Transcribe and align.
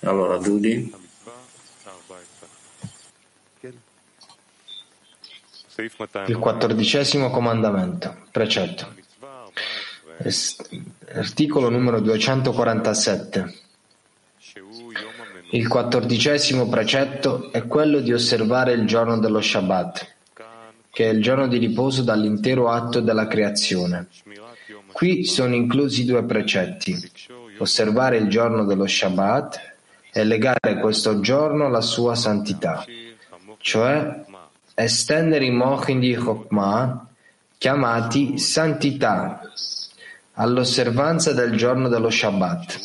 Allora, 0.00 0.38
Dudi. 0.38 0.92
Il 6.26 6.38
quattordicesimo 6.38 7.30
comandamento, 7.30 8.24
precetto. 8.30 8.94
Articolo 11.12 11.68
numero 11.68 12.00
247. 12.00 13.54
Il 15.50 15.68
quattordicesimo 15.68 16.66
precetto 16.68 17.52
è 17.52 17.66
quello 17.66 18.00
di 18.00 18.12
osservare 18.12 18.72
il 18.72 18.86
giorno 18.86 19.18
dello 19.18 19.40
Shabbat, 19.40 20.14
che 20.90 21.10
è 21.10 21.12
il 21.12 21.22
giorno 21.22 21.46
di 21.46 21.58
riposo 21.58 22.02
dall'intero 22.02 22.70
atto 22.70 23.00
della 23.00 23.26
creazione. 23.26 24.08
Qui 24.92 25.24
sono 25.24 25.54
inclusi 25.54 26.04
due 26.06 26.24
precetti, 26.24 26.96
osservare 27.58 28.16
il 28.16 28.28
giorno 28.28 28.64
dello 28.64 28.86
Shabbat 28.86 29.75
e 30.16 30.24
legare 30.24 30.80
questo 30.80 31.20
giorno 31.20 31.66
alla 31.66 31.82
sua 31.82 32.14
santità, 32.14 32.86
cioè 33.58 34.24
estendere 34.74 35.44
i 35.44 35.50
mochin 35.50 36.00
di 36.00 36.14
Chokmah, 36.14 37.06
chiamati 37.58 38.38
santità, 38.38 39.42
all'osservanza 40.32 41.34
del 41.34 41.54
giorno 41.54 41.88
dello 41.88 42.08
Shabbat, 42.08 42.80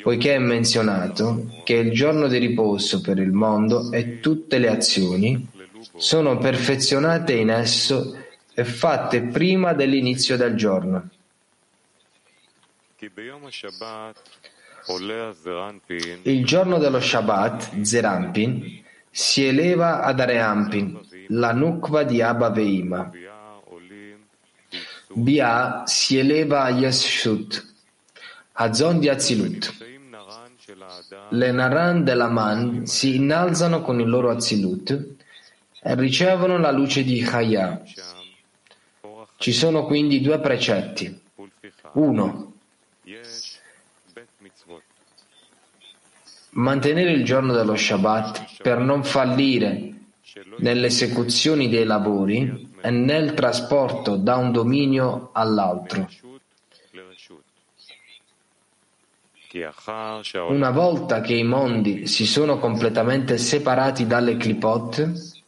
poiché 0.00 0.36
è 0.36 0.38
menzionato 0.38 1.60
che 1.62 1.74
il 1.74 1.92
giorno 1.92 2.26
di 2.26 2.38
riposo 2.38 3.02
per 3.02 3.18
il 3.18 3.32
mondo 3.32 3.92
e 3.92 4.20
tutte 4.20 4.56
le 4.56 4.70
azioni 4.70 5.46
sono 5.96 6.38
perfezionate 6.38 7.34
in 7.34 7.50
esso 7.50 8.16
e 8.54 8.64
fatte 8.64 9.24
prima 9.24 9.74
dell'inizio 9.74 10.38
del 10.38 10.54
giorno. 10.54 11.06
Il 16.22 16.44
giorno 16.44 16.78
dello 16.78 17.00
Shabbat, 17.00 17.80
Zerampin, 17.82 18.82
si 19.10 19.44
eleva 19.44 20.02
ad 20.02 20.20
Areampin, 20.20 21.00
la 21.28 21.52
nukva 21.52 22.02
di 22.04 22.22
Abba 22.22 22.50
Veima. 22.50 23.10
Bia 25.12 25.82
si 25.86 26.18
eleva 26.18 26.62
a 26.62 26.70
Yeshut, 26.70 27.74
a 28.52 28.72
Zon 28.72 29.00
di 29.00 29.08
Azilut. 29.08 29.74
Le 31.30 31.50
Naran 31.50 32.04
della 32.04 32.28
Man 32.28 32.86
si 32.86 33.16
innalzano 33.16 33.82
con 33.82 34.00
il 34.00 34.08
loro 34.08 34.30
Azilut 34.30 35.16
e 35.82 35.94
ricevono 35.96 36.58
la 36.58 36.70
luce 36.70 37.02
di 37.02 37.20
Chaya. 37.20 37.82
Ci 39.36 39.52
sono 39.52 39.84
quindi 39.86 40.20
due 40.20 40.38
precetti. 40.38 41.20
Uno, 41.94 42.49
mantenere 46.50 47.12
il 47.12 47.24
giorno 47.24 47.52
dello 47.52 47.76
Shabbat 47.76 48.62
per 48.62 48.78
non 48.78 49.04
fallire 49.04 49.94
nelle 50.58 50.86
esecuzioni 50.86 51.68
dei 51.68 51.84
lavori 51.84 52.68
e 52.80 52.90
nel 52.90 53.34
trasporto 53.34 54.16
da 54.16 54.36
un 54.36 54.52
dominio 54.52 55.30
all'altro. 55.32 56.08
Una 60.48 60.70
volta 60.70 61.20
che 61.20 61.34
i 61.34 61.42
mondi 61.42 62.06
si 62.06 62.24
sono 62.24 62.58
completamente 62.58 63.36
separati 63.36 64.06
dalle 64.06 64.36
clipot, 64.36 65.38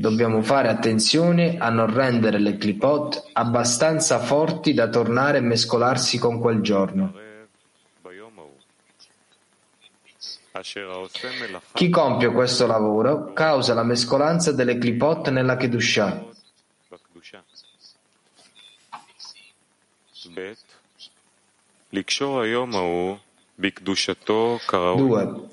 dobbiamo 0.00 0.40
fare 0.42 0.68
attenzione 0.68 1.58
a 1.58 1.68
non 1.68 1.92
rendere 1.92 2.38
le 2.38 2.56
clipot 2.56 3.30
abbastanza 3.34 4.18
forti 4.18 4.72
da 4.72 4.88
tornare 4.88 5.38
a 5.38 5.42
mescolarsi 5.42 6.18
con 6.18 6.40
quel 6.40 6.60
giorno. 6.62 7.12
Chi 11.72 11.88
compie 11.90 12.30
questo 12.30 12.68
lavoro 12.68 13.32
causa 13.32 13.74
la 13.74 13.82
mescolanza 13.82 14.52
delle 14.52 14.78
clipot 14.78 15.28
nella 15.30 15.56
Kedushah. 15.56 16.26
2. 24.94 25.48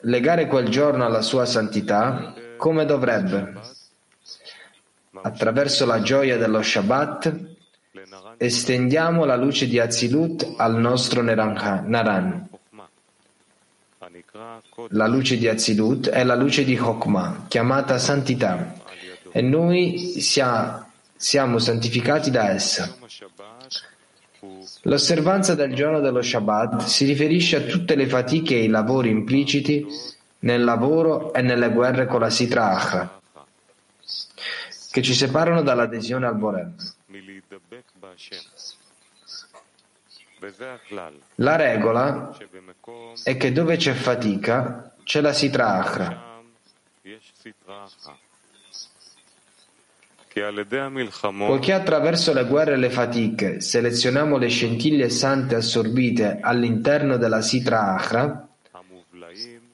Legare 0.00 0.46
quel 0.46 0.68
giorno 0.70 1.04
alla 1.04 1.20
sua 1.20 1.44
santità 1.44 2.34
come 2.56 2.86
dovrebbe. 2.86 3.60
Attraverso 5.20 5.84
la 5.84 6.00
gioia 6.00 6.38
dello 6.38 6.62
Shabbat 6.62 7.56
estendiamo 8.38 9.26
la 9.26 9.36
luce 9.36 9.66
di 9.66 9.78
Azilut 9.78 10.54
al 10.56 10.76
nostro 10.76 11.20
Naran. 11.20 12.55
La 14.90 15.06
luce 15.06 15.36
di 15.38 15.48
Azilut 15.48 16.08
è 16.10 16.22
la 16.24 16.34
luce 16.34 16.64
di 16.64 16.76
Chokmah, 16.76 17.46
chiamata 17.48 17.98
santità, 17.98 18.74
e 19.32 19.40
noi 19.40 19.98
sia, 20.20 20.86
siamo 21.14 21.58
santificati 21.58 22.30
da 22.30 22.50
essa. 22.50 22.94
L'osservanza 24.82 25.54
del 25.54 25.74
giorno 25.74 26.00
dello 26.00 26.22
Shabbat 26.22 26.84
si 26.84 27.04
riferisce 27.04 27.56
a 27.56 27.60
tutte 27.62 27.94
le 27.94 28.06
fatiche 28.06 28.54
e 28.54 28.64
i 28.64 28.68
lavori 28.68 29.10
impliciti 29.10 29.86
nel 30.40 30.62
lavoro 30.62 31.32
e 31.32 31.42
nelle 31.42 31.70
guerre 31.70 32.06
con 32.06 32.20
la 32.20 32.30
Sitra 32.30 32.70
Achra, 32.70 33.20
che 34.90 35.02
ci 35.02 35.14
separano 35.14 35.62
dall'adesione 35.62 36.26
al 36.26 36.36
Borem. 36.36 36.74
La 41.36 41.56
regola 41.56 42.36
è 43.22 43.36
che 43.36 43.52
dove 43.52 43.76
c'è 43.76 43.92
fatica 43.92 44.92
c'è 45.02 45.20
la 45.20 45.32
sitra 45.32 45.74
achra. 45.74 46.24
Poiché 51.46 51.72
attraverso 51.72 52.32
le 52.34 52.44
guerre 52.44 52.74
e 52.74 52.76
le 52.76 52.90
fatiche 52.90 53.60
selezioniamo 53.60 54.36
le 54.36 54.48
scintille 54.48 55.08
sante 55.08 55.54
assorbite 55.54 56.40
all'interno 56.42 57.16
della 57.16 57.40
sitra 57.40 57.94
achra, 57.94 58.46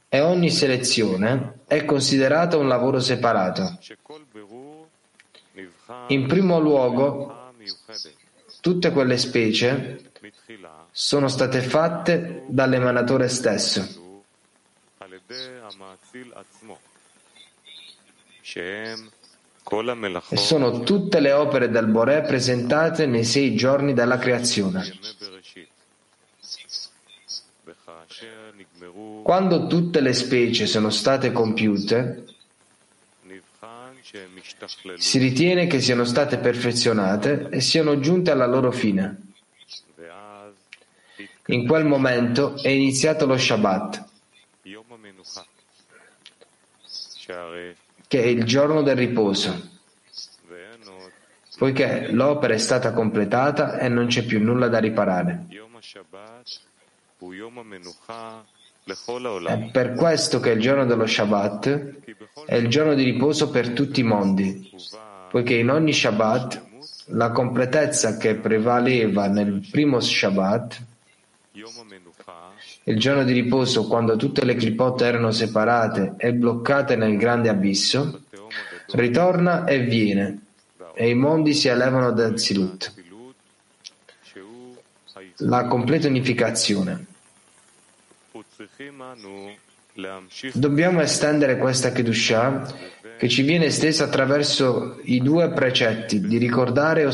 e 0.08 0.20
ogni 0.20 0.50
selezione 0.50 1.60
è 1.66 1.84
considerata 1.84 2.58
un 2.58 2.68
lavoro 2.68 3.00
separato. 3.00 3.78
In 6.08 6.26
primo 6.26 6.60
luogo, 6.60 7.50
tutte 8.62 8.92
quelle 8.92 9.18
specie 9.18 10.00
sono 10.92 11.26
state 11.26 11.60
fatte 11.60 12.44
dall'emanatore 12.46 13.28
stesso. 13.28 14.30
E 20.28 20.36
sono 20.36 20.80
tutte 20.80 21.18
le 21.18 21.32
opere 21.32 21.70
del 21.70 21.86
Boré 21.88 22.22
presentate 22.22 23.06
nei 23.06 23.24
sei 23.24 23.56
giorni 23.56 23.94
della 23.94 24.18
creazione. 24.18 24.84
Quando 29.24 29.66
tutte 29.66 30.00
le 30.00 30.12
specie 30.12 30.66
sono 30.66 30.90
state 30.90 31.32
compiute, 31.32 32.26
si 34.96 35.18
ritiene 35.18 35.66
che 35.66 35.80
siano 35.80 36.04
state 36.04 36.36
perfezionate 36.38 37.48
e 37.50 37.60
siano 37.60 37.98
giunte 37.98 38.30
alla 38.30 38.46
loro 38.46 38.70
fine. 38.70 39.32
In 41.46 41.66
quel 41.66 41.86
momento 41.86 42.60
è 42.62 42.68
iniziato 42.68 43.26
lo 43.26 43.36
Shabbat, 43.36 44.04
che 48.06 48.22
è 48.22 48.26
il 48.26 48.44
giorno 48.44 48.82
del 48.82 48.96
riposo, 48.96 49.70
poiché 51.56 52.12
l'opera 52.12 52.54
è 52.54 52.58
stata 52.58 52.92
completata 52.92 53.78
e 53.78 53.88
non 53.88 54.06
c'è 54.06 54.24
più 54.24 54.42
nulla 54.42 54.68
da 54.68 54.78
riparare. 54.78 55.46
È 58.84 59.70
per 59.70 59.92
questo 59.92 60.40
che 60.40 60.50
il 60.50 60.60
giorno 60.60 60.84
dello 60.84 61.06
Shabbat 61.06 62.00
è 62.46 62.56
il 62.56 62.66
giorno 62.68 62.94
di 62.94 63.04
riposo 63.04 63.48
per 63.50 63.70
tutti 63.70 64.00
i 64.00 64.04
mondi, 64.04 64.70
poiché 65.30 65.54
in 65.54 65.70
ogni 65.70 65.92
Shabbat 65.92 66.62
la 67.06 67.30
completezza 67.30 68.16
che 68.16 68.34
prevaleva 68.34 69.28
nel 69.28 69.64
primo 69.70 70.00
Shabbat 70.00 70.82
il 72.84 72.98
giorno 72.98 73.22
di 73.22 73.32
riposo, 73.32 73.86
quando 73.86 74.16
tutte 74.16 74.44
le 74.44 74.56
clipotte 74.56 75.04
erano 75.04 75.30
separate 75.30 76.14
e 76.16 76.32
bloccate 76.32 76.96
nel 76.96 77.16
grande 77.16 77.48
abisso, 77.48 78.22
ritorna 78.92 79.64
e 79.64 79.80
viene, 79.80 80.40
e 80.94 81.08
i 81.08 81.14
mondi 81.14 81.54
si 81.54 81.68
elevano 81.68 82.10
da 82.10 82.36
Zilut. 82.36 82.94
La 85.36 85.66
completa 85.66 86.08
unificazione. 86.08 87.06
Dobbiamo 90.52 91.00
estendere 91.00 91.58
questa 91.58 91.92
Kedushah 91.92 92.74
che 93.18 93.28
ci 93.28 93.42
viene 93.42 93.66
estesa 93.66 94.04
attraverso 94.04 94.98
i 95.02 95.20
due 95.20 95.50
precetti 95.50 96.20
di 96.20 96.38
ricordare 96.38 97.02
e 97.02 97.06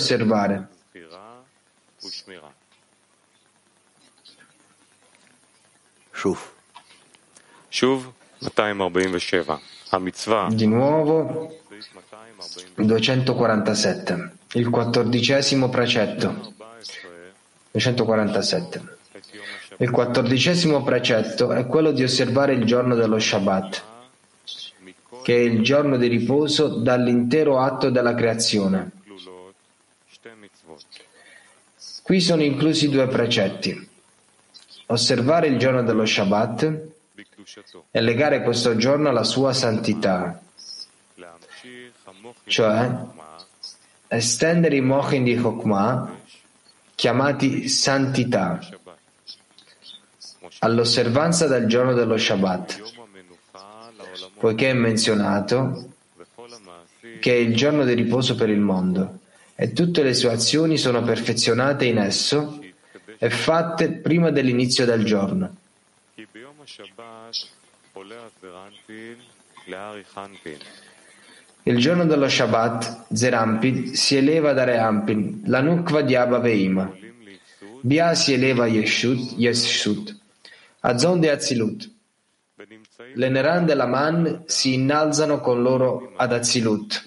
Di 10.50 10.66
nuovo 10.66 11.58
247, 12.74 14.32
il 14.54 14.68
quattordicesimo 14.68 15.68
precetto. 15.68 16.54
247. 17.70 18.97
Il 19.80 19.90
quattordicesimo 19.90 20.82
precetto 20.82 21.52
è 21.52 21.64
quello 21.66 21.92
di 21.92 22.02
osservare 22.02 22.52
il 22.52 22.64
giorno 22.64 22.96
dello 22.96 23.18
Shabbat, 23.18 23.84
che 25.22 25.36
è 25.36 25.38
il 25.38 25.62
giorno 25.62 25.96
di 25.96 26.08
riposo 26.08 26.66
dall'intero 26.66 27.60
atto 27.60 27.88
della 27.88 28.12
creazione. 28.14 28.90
Qui 32.02 32.20
sono 32.20 32.42
inclusi 32.42 32.88
due 32.88 33.06
precetti. 33.06 33.88
Osservare 34.86 35.46
il 35.46 35.58
giorno 35.58 35.84
dello 35.84 36.06
Shabbat 36.06 36.80
e 37.92 38.00
legare 38.00 38.42
questo 38.42 38.76
giorno 38.76 39.10
alla 39.10 39.22
sua 39.24 39.52
santità, 39.52 40.40
cioè 42.46 42.90
estendere 44.08 44.76
i 44.76 44.80
mochin 44.80 45.22
di 45.22 45.36
Chokmah, 45.36 46.16
chiamati 46.94 47.68
santità, 47.68 48.58
all'osservanza 50.60 51.46
del 51.46 51.66
giorno 51.66 51.92
dello 51.92 52.16
Shabbat, 52.16 52.82
poiché 54.38 54.70
è 54.70 54.72
menzionato 54.74 55.92
che 57.20 57.32
è 57.32 57.36
il 57.36 57.54
giorno 57.54 57.84
di 57.84 57.94
riposo 57.94 58.34
per 58.34 58.48
il 58.48 58.60
mondo 58.60 59.20
e 59.54 59.72
tutte 59.72 60.02
le 60.02 60.14
sue 60.14 60.30
azioni 60.30 60.76
sono 60.78 61.02
perfezionate 61.02 61.84
in 61.84 61.98
esso 61.98 62.60
e 63.18 63.30
fatte 63.30 63.90
prima 63.90 64.30
dell'inizio 64.30 64.84
del 64.84 65.04
giorno. 65.04 65.56
Il 71.64 71.78
giorno 71.78 72.06
dello 72.06 72.28
Shabbat, 72.28 73.12
Zerampin 73.12 73.94
si 73.94 74.16
eleva 74.16 74.52
da 74.52 74.64
Reampin, 74.64 75.42
la 75.46 75.60
Nukva 75.60 76.02
di 76.02 76.14
Abba 76.14 76.38
Veima. 76.38 76.90
Bia 77.80 78.14
si 78.14 78.32
eleva 78.32 78.66
Yeshut, 78.66 79.34
Yeshut, 79.36 80.17
Azon 80.80 81.20
de 81.20 81.30
Azilut. 81.30 81.90
Le 83.14 83.28
Neran 83.28 83.64
della 83.64 83.86
Man 83.86 84.42
si 84.46 84.74
innalzano 84.74 85.40
con 85.40 85.62
loro 85.62 86.12
ad 86.16 86.32
Azilut, 86.32 87.04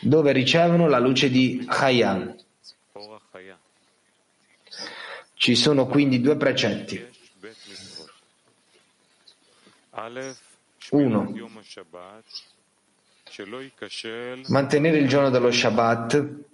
dove 0.00 0.32
ricevono 0.32 0.88
la 0.88 0.98
luce 0.98 1.30
di 1.30 1.64
Hayan. 1.66 2.36
Ci 5.34 5.54
sono 5.54 5.86
quindi 5.86 6.20
due 6.20 6.36
precetti. 6.36 7.08
Uno. 10.90 11.34
Mantenere 14.48 14.98
il 14.98 15.08
giorno 15.08 15.30
dello 15.30 15.50
Shabbat 15.50 16.48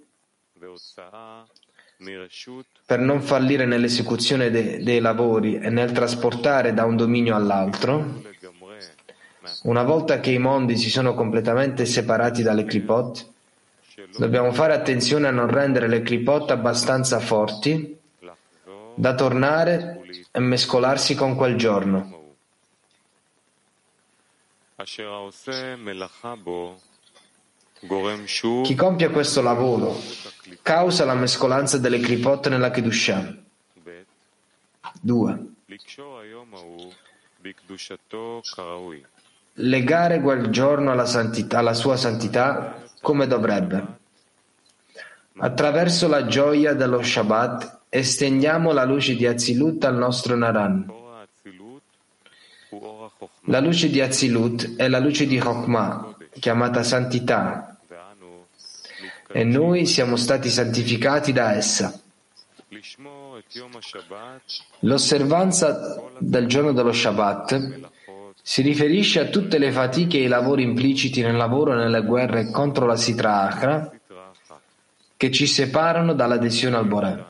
per 2.87 2.99
non 2.99 3.21
fallire 3.21 3.65
nell'esecuzione 3.65 4.49
de- 4.49 4.81
dei 4.81 5.01
lavori 5.01 5.59
e 5.59 5.69
nel 5.69 5.91
trasportare 5.91 6.73
da 6.73 6.85
un 6.85 6.95
dominio 6.95 7.35
all'altro, 7.35 8.23
una 9.63 9.83
volta 9.83 10.21
che 10.21 10.31
i 10.31 10.37
mondi 10.37 10.77
si 10.77 10.89
sono 10.89 11.13
completamente 11.13 11.85
separati 11.85 12.43
dalle 12.43 12.63
clipot, 12.63 13.29
dobbiamo 14.15 14.53
fare 14.53 14.73
attenzione 14.73 15.27
a 15.27 15.31
non 15.31 15.49
rendere 15.49 15.89
le 15.89 16.01
clipot 16.01 16.49
abbastanza 16.51 17.19
forti 17.19 17.93
da 18.95 19.15
tornare 19.15 19.99
e 20.31 20.39
mescolarsi 20.39 21.13
con 21.13 21.35
quel 21.35 21.57
giorno. 21.57 22.35
Chi 28.63 28.75
compie 28.75 29.09
questo 29.09 29.41
lavoro 29.41 29.99
causa 30.61 31.05
la 31.05 31.15
mescolanza 31.15 31.77
delle 31.77 31.99
clipot 31.99 32.47
nella 32.49 32.71
Kedushah. 32.71 33.35
2. 35.01 35.45
Legare 39.53 40.21
quel 40.21 40.47
giorno 40.49 40.91
alla, 40.91 41.05
santità, 41.05 41.59
alla 41.59 41.73
sua 41.73 41.97
santità 41.97 42.83
come 43.01 43.27
dovrebbe. 43.27 43.95
Attraverso 45.39 46.07
la 46.07 46.25
gioia 46.25 46.73
dello 46.73 47.01
Shabbat 47.01 47.79
estendiamo 47.89 48.71
la 48.71 48.83
luce 48.83 49.15
di 49.15 49.25
Azilut 49.25 49.83
al 49.85 49.95
nostro 49.95 50.35
Naran. 50.35 50.91
La 53.45 53.59
luce 53.59 53.89
di 53.89 54.01
Azilut 54.01 54.75
è 54.75 54.87
la 54.87 54.99
luce 54.99 55.25
di 55.25 55.37
Chokmah, 55.37 56.15
chiamata 56.39 56.83
santità, 56.83 57.76
e 59.37 59.43
noi 59.43 59.85
siamo 59.85 60.15
stati 60.15 60.49
santificati 60.49 61.31
da 61.31 61.53
essa. 61.53 62.01
L'osservanza 64.79 66.09
del 66.17 66.47
giorno 66.47 66.73
dello 66.73 66.91
Shabbat 66.91 67.91
si 68.41 68.63
riferisce 68.63 69.19
a 69.19 69.25
tutte 69.27 69.59
le 69.59 69.71
fatiche 69.71 70.17
e 70.17 70.23
i 70.23 70.27
lavori 70.27 70.63
impliciti 70.63 71.21
nel 71.21 71.35
lavoro 71.35 71.73
e 71.73 71.75
nelle 71.75 72.01
guerre 72.01 72.49
contro 72.49 72.87
la 72.87 72.95
Sitra 72.95 73.41
Achra 73.41 73.91
che 75.15 75.31
ci 75.31 75.45
separano 75.45 76.15
dall'adesione 76.15 76.75
al 76.77 76.87
Boré. 76.87 77.25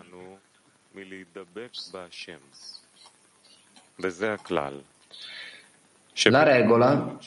La 6.30 6.44
regola 6.44 7.18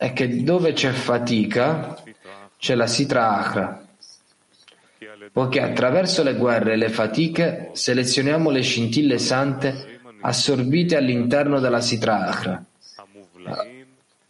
è 0.00 0.14
che 0.14 0.42
dove 0.42 0.72
c'è 0.72 0.92
fatica 0.92 2.02
c'è 2.56 2.74
la 2.74 2.86
Sitra 2.86 3.36
Achra, 3.36 3.86
poiché 5.30 5.60
attraverso 5.60 6.22
le 6.22 6.36
guerre 6.36 6.72
e 6.72 6.76
le 6.76 6.88
fatiche 6.88 7.68
selezioniamo 7.74 8.48
le 8.48 8.62
scintille 8.62 9.18
sante 9.18 10.00
assorbite 10.22 10.96
all'interno 10.96 11.60
della 11.60 11.82
Sitra 11.82 12.28
Achra. 12.28 12.64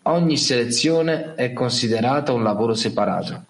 Ogni 0.03 0.37
selezione 0.37 1.37
è 1.37 1.53
considerata 1.53 2.33
un 2.33 2.43
lavoro 2.43 2.75
separato. 2.75 3.47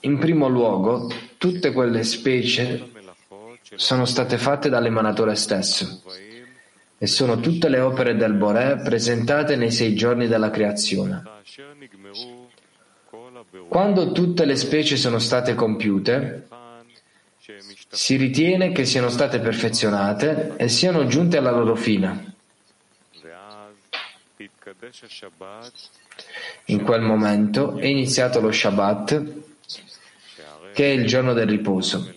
In 0.00 0.18
primo 0.18 0.48
luogo, 0.48 1.10
tutte 1.38 1.72
quelle 1.72 2.04
specie 2.04 2.90
sono 3.76 4.04
state 4.04 4.36
fatte 4.36 4.68
dall'emanatore 4.68 5.34
stesso 5.34 6.02
e 6.98 7.06
sono 7.06 7.40
tutte 7.40 7.68
le 7.68 7.80
opere 7.80 8.14
del 8.16 8.34
Boré 8.34 8.80
presentate 8.82 9.56
nei 9.56 9.70
sei 9.70 9.94
giorni 9.94 10.26
della 10.26 10.50
creazione. 10.50 11.22
Quando 13.68 14.12
tutte 14.12 14.44
le 14.44 14.56
specie 14.56 14.96
sono 14.96 15.18
state 15.18 15.54
compiute, 15.54 16.46
si 17.88 18.16
ritiene 18.16 18.72
che 18.72 18.84
siano 18.84 19.08
state 19.08 19.38
perfezionate 19.40 20.54
e 20.56 20.68
siano 20.68 21.06
giunte 21.06 21.36
alla 21.36 21.50
loro 21.50 21.74
fine. 21.74 22.34
In 26.66 26.82
quel 26.82 27.02
momento 27.02 27.76
è 27.76 27.86
iniziato 27.86 28.40
lo 28.40 28.50
Shabbat, 28.50 29.32
che 30.72 30.84
è 30.84 30.94
il 30.94 31.06
giorno 31.06 31.34
del 31.34 31.46
riposo, 31.46 32.12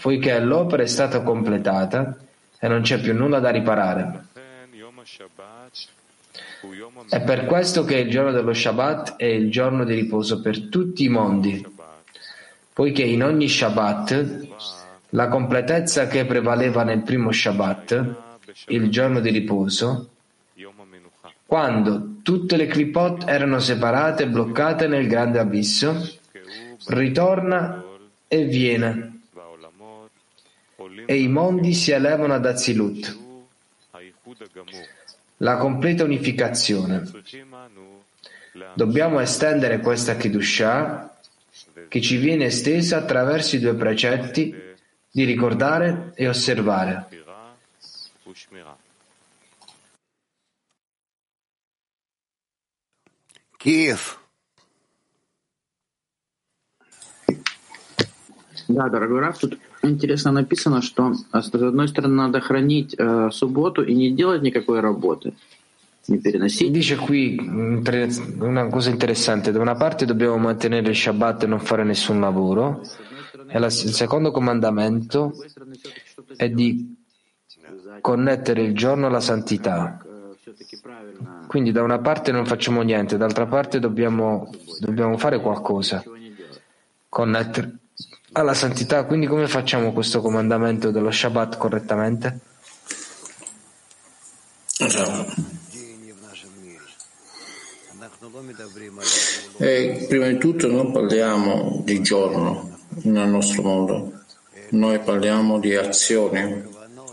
poiché 0.00 0.38
l'opera 0.38 0.82
è 0.82 0.86
stata 0.86 1.22
completata 1.22 2.16
e 2.58 2.68
non 2.68 2.82
c'è 2.82 3.00
più 3.00 3.14
nulla 3.14 3.40
da 3.40 3.50
riparare. 3.50 4.26
È 7.08 7.20
per 7.22 7.46
questo 7.46 7.84
che 7.84 7.96
il 7.96 8.10
giorno 8.10 8.30
dello 8.30 8.52
Shabbat 8.52 9.16
è 9.16 9.24
il 9.24 9.50
giorno 9.50 9.84
di 9.84 9.94
riposo 9.94 10.40
per 10.40 10.68
tutti 10.68 11.04
i 11.04 11.08
mondi, 11.08 11.66
poiché 12.72 13.02
in 13.02 13.24
ogni 13.24 13.48
Shabbat 13.48 14.48
la 15.10 15.28
completezza 15.28 16.06
che 16.06 16.24
prevaleva 16.26 16.84
nel 16.84 17.02
primo 17.02 17.32
Shabbat, 17.32 18.14
il 18.66 18.88
giorno 18.90 19.20
di 19.20 19.30
riposo, 19.30 20.10
quando 21.46 22.09
tutte 22.22 22.56
le 22.56 22.66
clipot 22.66 23.28
erano 23.28 23.58
separate 23.58 24.24
e 24.24 24.28
bloccate 24.28 24.86
nel 24.86 25.06
grande 25.06 25.38
abisso, 25.38 26.18
ritorna 26.86 27.84
e 28.26 28.44
viene, 28.44 29.20
e 31.06 31.20
i 31.20 31.28
mondi 31.28 31.74
si 31.74 31.90
elevano 31.90 32.34
ad 32.34 32.46
Azilut, 32.46 33.18
la 35.38 35.56
completa 35.56 36.04
unificazione. 36.04 37.02
Dobbiamo 38.74 39.20
estendere 39.20 39.80
questa 39.80 40.16
Kedushah 40.16 41.16
che 41.88 42.00
ci 42.00 42.16
viene 42.16 42.46
estesa 42.46 42.98
attraverso 42.98 43.56
i 43.56 43.60
due 43.60 43.74
precetti 43.74 44.54
di 45.10 45.24
ricordare 45.24 46.12
e 46.14 46.28
osservare. 46.28 47.08
Kiev. 53.59 54.17
Да, 58.67 58.89
дорогой 58.89 59.19
Раф, 59.19 59.37
тут 59.37 59.59
интересно 59.83 60.31
написано, 60.31 60.81
что 60.81 61.13
с 61.31 61.53
одной 61.53 61.87
стороны 61.87 62.15
надо 62.15 62.39
хранить 62.39 62.95
э, 62.97 63.29
субботу 63.31 63.83
и 63.83 63.93
не 63.93 64.11
делать 64.11 64.41
никакой 64.41 64.79
работы. 64.79 65.33
Dice 66.07 66.97
qui 66.97 67.35
una 68.39 68.67
cosa 68.67 68.91
interessante, 68.91 69.51
da 69.51 69.59
una 69.59 69.73
parte 69.73 70.05
dobbiamo 70.05 70.37
mantenere 70.37 70.89
il 70.89 70.95
Shabbat 70.95 71.43
e 71.43 71.47
non 71.47 71.59
fare 71.59 71.83
nessun 71.83 72.19
lavoro, 72.19 72.81
e 73.47 73.57
la, 73.57 73.65
il 73.65 73.71
secondo 73.71 74.29
comandamento 74.29 75.33
è 76.37 76.47
di 76.47 76.95
connettere 78.01 78.61
il 78.61 78.75
giorno 78.75 79.07
alla 79.07 79.19
santità. 79.19 79.99
Quindi 81.50 81.72
da 81.72 81.82
una 81.82 81.98
parte 81.98 82.30
non 82.30 82.46
facciamo 82.46 82.82
niente, 82.82 83.16
dall'altra 83.16 83.44
parte 83.44 83.80
dobbiamo, 83.80 84.48
dobbiamo 84.78 85.18
fare 85.18 85.40
qualcosa, 85.40 86.00
connettere 87.08 87.72
alla 88.34 88.54
santità. 88.54 89.04
Quindi 89.04 89.26
come 89.26 89.48
facciamo 89.48 89.92
questo 89.92 90.20
comandamento 90.20 90.92
dello 90.92 91.10
Shabbat 91.10 91.56
correttamente? 91.56 92.38
E 99.56 100.06
prima 100.08 100.28
di 100.28 100.38
tutto 100.38 100.68
non 100.68 100.92
parliamo 100.92 101.82
di 101.84 102.00
giorno 102.00 102.78
nel 103.02 103.28
nostro 103.28 103.62
mondo, 103.62 104.20
noi 104.68 105.00
parliamo 105.00 105.58
di 105.58 105.74
azioni 105.74 106.62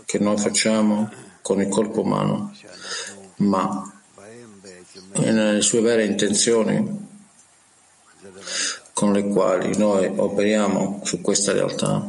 che 0.04 0.20
noi 0.20 0.38
facciamo 0.38 1.10
con 1.42 1.60
il 1.60 1.66
corpo 1.66 2.02
umano, 2.02 2.52
ma 3.38 3.94
nelle 5.18 5.62
sue 5.62 5.80
vere 5.80 6.04
intenzioni 6.04 7.06
con 8.92 9.12
le 9.12 9.28
quali 9.28 9.76
noi 9.76 10.12
operiamo 10.16 11.00
su 11.04 11.20
questa 11.20 11.52
realtà. 11.52 12.08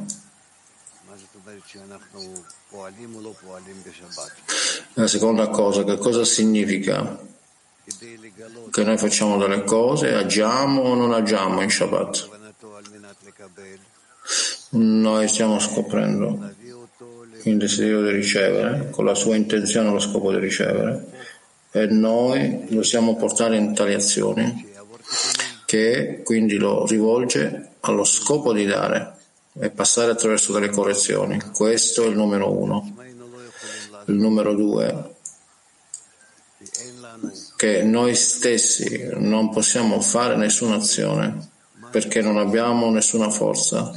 La 4.93 5.07
seconda 5.07 5.47
cosa, 5.49 5.83
che 5.83 5.97
cosa 5.97 6.25
significa 6.25 7.19
che 8.71 8.83
noi 8.83 8.97
facciamo 8.97 9.37
delle 9.37 9.63
cose, 9.63 10.13
agiamo 10.13 10.81
o 10.81 10.95
non 10.95 11.13
agiamo 11.13 11.61
in 11.61 11.69
Shabbat? 11.69 12.29
Noi 14.71 15.27
stiamo 15.27 15.59
scoprendo 15.59 16.53
il 17.43 17.57
desiderio 17.57 18.03
di 18.03 18.11
ricevere, 18.11 18.89
con 18.89 19.05
la 19.05 19.15
sua 19.15 19.35
intenzione 19.35 19.91
lo 19.91 19.99
scopo 19.99 20.31
di 20.31 20.39
ricevere, 20.39 21.07
e 21.71 21.85
noi 21.85 22.65
lo 22.69 22.77
possiamo 22.77 23.15
portare 23.15 23.57
in 23.57 23.73
tali 23.73 23.93
azioni 23.93 24.67
che 25.65 26.21
quindi 26.23 26.57
lo 26.57 26.85
rivolge 26.85 27.73
allo 27.81 28.03
scopo 28.03 28.53
di 28.53 28.65
dare 28.65 29.17
e 29.59 29.69
passare 29.69 30.11
attraverso 30.11 30.51
delle 30.51 30.69
correzioni. 30.69 31.39
Questo 31.53 32.03
è 32.03 32.07
il 32.07 32.15
numero 32.15 32.51
uno. 32.51 32.95
Il 34.05 34.15
numero 34.15 34.55
due, 34.55 35.13
che 37.55 37.83
noi 37.83 38.15
stessi 38.15 39.09
non 39.13 39.51
possiamo 39.51 40.01
fare 40.01 40.35
nessuna 40.35 40.75
azione 40.75 41.47
perché 41.91 42.21
non 42.21 42.37
abbiamo 42.37 42.89
nessuna 42.89 43.29
forza 43.29 43.91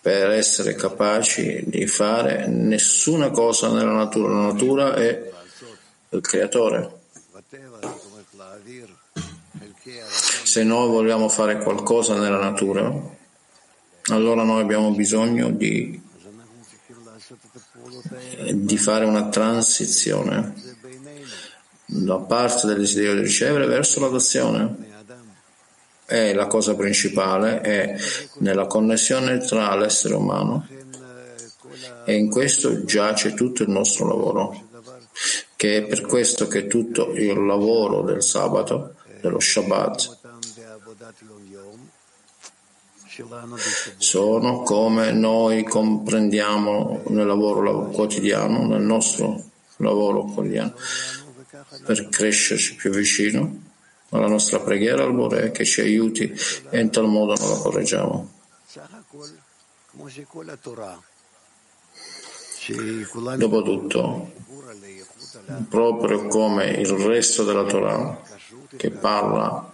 per 0.00 0.30
essere 0.30 0.74
capaci 0.74 1.62
di 1.66 1.86
fare 1.86 2.46
nessuna 2.46 3.30
cosa 3.30 3.70
nella 3.70 3.92
natura. 3.92 4.34
La 4.34 4.46
natura 4.46 4.94
è 4.94 5.30
il 6.12 6.20
creatore. 6.20 7.00
Se 10.44 10.62
noi 10.62 10.88
vogliamo 10.88 11.28
fare 11.28 11.58
qualcosa 11.58 12.18
nella 12.18 12.38
natura, 12.38 12.92
allora 14.06 14.42
noi 14.42 14.60
abbiamo 14.60 14.90
bisogno 14.92 15.50
di, 15.50 16.00
di 18.52 18.76
fare 18.76 19.04
una 19.04 19.28
transizione 19.28 20.54
da 21.86 22.18
parte 22.18 22.66
del 22.66 22.78
desiderio 22.78 23.14
di 23.14 23.20
ricevere 23.22 23.66
verso 23.66 24.00
l'adozione. 24.00 24.90
E 26.06 26.34
la 26.34 26.46
cosa 26.46 26.74
principale 26.74 27.60
è 27.60 27.96
nella 28.38 28.66
connessione 28.66 29.38
tra 29.38 29.74
l'essere 29.74 30.14
umano 30.14 30.66
e 32.04 32.14
in 32.14 32.28
questo 32.28 32.84
giace 32.84 33.34
tutto 33.34 33.62
il 33.62 33.70
nostro 33.70 34.06
lavoro, 34.06 34.68
che 35.62 35.76
è 35.76 35.82
per 35.84 36.00
questo 36.00 36.48
che 36.48 36.66
tutto 36.66 37.12
il 37.12 37.46
lavoro 37.46 38.02
del 38.02 38.20
sabato, 38.20 38.96
dello 39.20 39.38
Shabbat, 39.38 40.18
sono 43.96 44.62
come 44.62 45.12
noi 45.12 45.62
comprendiamo 45.62 47.02
nel 47.10 47.26
lavoro 47.28 47.90
quotidiano, 47.90 48.66
nel 48.66 48.82
nostro 48.82 49.40
lavoro 49.76 50.24
quotidiano, 50.24 50.74
per 51.84 52.08
crescerci 52.08 52.74
più 52.74 52.90
vicino 52.90 53.62
alla 54.08 54.26
nostra 54.26 54.58
preghiera 54.58 55.04
al 55.04 55.14
Bore 55.14 55.52
che 55.52 55.64
ci 55.64 55.80
aiuti 55.80 56.24
e 56.70 56.80
in 56.80 56.90
tal 56.90 57.06
modo 57.06 57.34
non 57.38 57.50
la 57.50 57.58
correggiamo. 57.58 58.32
Dopotutto, 63.36 64.32
proprio 65.68 66.26
come 66.26 66.66
il 66.66 66.88
resto 66.88 67.44
della 67.44 67.64
Torah 67.64 68.20
che 68.76 68.90
parla 68.90 69.72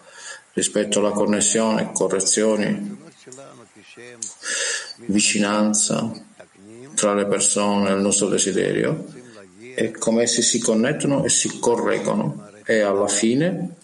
rispetto 0.53 0.99
alla 0.99 1.11
connessione, 1.11 1.93
correzioni, 1.93 2.97
vicinanza 5.07 6.11
tra 6.95 7.15
le 7.15 7.27
persone 7.27 7.91
e 7.91 7.95
il 7.95 8.01
nostro 8.01 8.29
desiderio 8.29 9.07
e 9.75 9.93
come 9.93 10.23
essi 10.23 10.43
si 10.43 10.59
connettono 10.59 11.25
e 11.25 11.29
si 11.29 11.59
correggono 11.61 12.49
e 12.65 12.81
alla 12.81 13.07
fine 13.07 13.77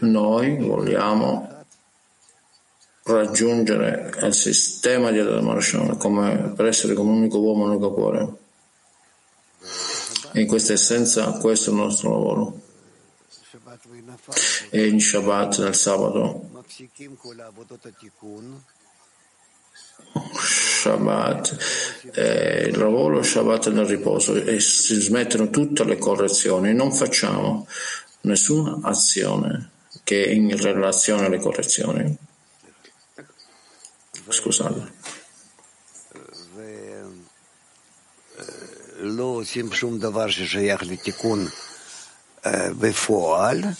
noi 0.00 0.58
vogliamo 0.58 1.64
raggiungere 3.04 4.12
il 4.22 4.34
sistema 4.34 5.10
di 5.10 5.18
Adamarshan 5.18 6.54
per 6.54 6.66
essere 6.66 6.94
come 6.94 7.10
un 7.10 7.16
unico 7.18 7.38
uomo, 7.38 7.64
un 7.64 7.70
unico 7.70 7.92
cuore. 7.92 8.28
In 10.34 10.46
questa 10.46 10.72
essenza 10.72 11.30
questo 11.32 11.70
è 11.70 11.72
il 11.72 11.78
nostro 11.78 12.10
lavoro. 12.10 12.60
E 14.70 14.88
in 14.88 15.00
Shabbat, 15.00 15.62
nel 15.62 15.74
sabato, 15.74 16.50
Shabbat, 20.40 21.56
eh, 22.14 22.68
il 22.68 22.78
lavoro 22.78 23.22
Shabbat 23.22 23.70
nel 23.70 23.86
riposo 23.86 24.34
e 24.34 24.58
si 24.58 24.94
smettono 25.00 25.50
tutte 25.50 25.84
le 25.84 25.98
correzioni, 25.98 26.74
non 26.74 26.92
facciamo 26.92 27.66
nessuna 28.22 28.78
azione 28.82 29.70
che 30.02 30.24
è 30.24 30.30
in 30.30 30.56
relazione 30.60 31.26
alle 31.26 31.38
correzioni. 31.38 32.16
Scusate. 34.28 35.13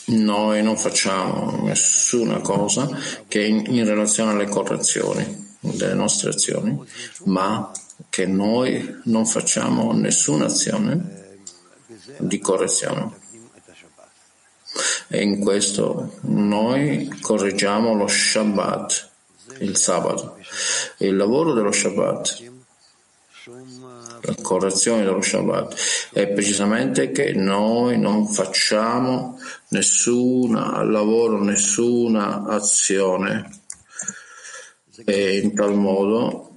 Noi 0.07 0.63
non 0.63 0.77
facciamo 0.77 1.63
nessuna 1.63 2.41
cosa 2.41 2.89
che 3.27 3.43
in, 3.43 3.65
in 3.67 3.85
relazione 3.87 4.33
alle 4.33 4.49
correzioni 4.49 5.57
delle 5.61 5.95
nostre 5.95 6.31
azioni, 6.31 6.79
ma 7.25 7.71
che 8.11 8.27
noi 8.27 9.01
non 9.05 9.25
facciamo 9.25 9.93
nessuna 9.93 10.47
azione 10.47 11.39
di 12.19 12.39
correzione. 12.39 13.23
E 15.09 15.23
in 15.23 15.41
questo 15.41 16.19
noi 16.23 17.09
correggiamo 17.21 17.95
lo 17.95 18.07
Shabbat, 18.07 19.11
il 19.61 19.77
sabato. 19.77 20.39
Il 20.99 21.17
lavoro 21.17 21.55
dello 21.55 21.73
Shabbat 21.73 22.53
correzione 24.43 25.05
dello 25.05 25.21
Shabbat 25.21 26.11
è 26.13 26.29
precisamente 26.29 27.11
che 27.11 27.33
noi 27.33 27.99
non 27.99 28.27
facciamo 28.27 29.39
nessun 29.69 30.53
lavoro, 30.53 31.43
nessuna 31.43 32.45
azione 32.47 33.61
e 35.05 35.39
in 35.39 35.55
tal 35.55 35.75
modo 35.75 36.57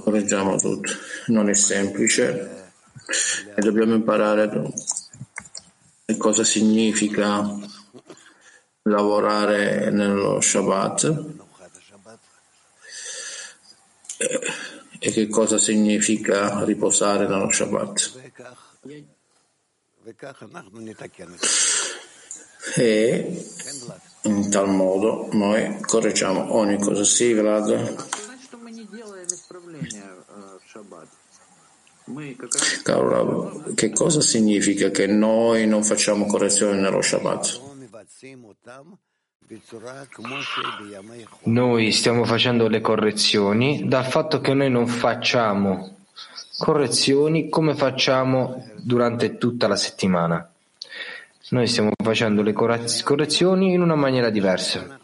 correggiamo 0.00 0.56
tutto. 0.56 0.92
Non 1.26 1.48
è 1.48 1.54
semplice 1.54 2.72
e 3.54 3.60
dobbiamo 3.60 3.94
imparare 3.94 4.72
cosa 6.16 6.44
significa 6.44 7.56
lavorare 8.82 9.90
nello 9.90 10.40
Shabbat 10.40 11.46
e 14.98 15.10
che 15.10 15.28
cosa 15.28 15.58
significa 15.58 16.64
riposare 16.64 17.26
nello 17.28 17.50
Shabbat. 17.50 18.32
E 22.74 23.44
in 24.22 24.50
tal 24.50 24.68
modo 24.68 25.28
noi 25.32 25.80
correggiamo 25.80 26.54
ogni 26.54 26.78
cosa. 26.78 27.04
Sì, 27.04 27.32
Vlad. 27.32 28.06
Che 33.74 33.90
cosa 33.90 34.20
significa 34.20 34.90
che 34.90 35.06
noi 35.06 35.66
non 35.66 35.84
facciamo 35.84 36.26
correzioni 36.26 36.80
nello 36.80 37.02
Shabbat? 37.02 37.60
Noi 41.44 41.92
stiamo 41.92 42.24
facendo 42.24 42.68
le 42.68 42.80
correzioni 42.80 43.88
dal 43.88 44.04
fatto 44.04 44.40
che 44.40 44.52
noi 44.54 44.70
non 44.70 44.86
facciamo 44.86 45.96
correzioni 46.58 47.48
come 47.48 47.74
facciamo 47.74 48.66
durante 48.76 49.38
tutta 49.38 49.68
la 49.68 49.76
settimana. 49.76 50.50
Noi 51.50 51.66
stiamo 51.66 51.92
facendo 52.02 52.42
le 52.42 52.52
correzioni 52.52 53.72
in 53.72 53.80
una 53.80 53.94
maniera 53.94 54.28
diversa. 54.28 54.98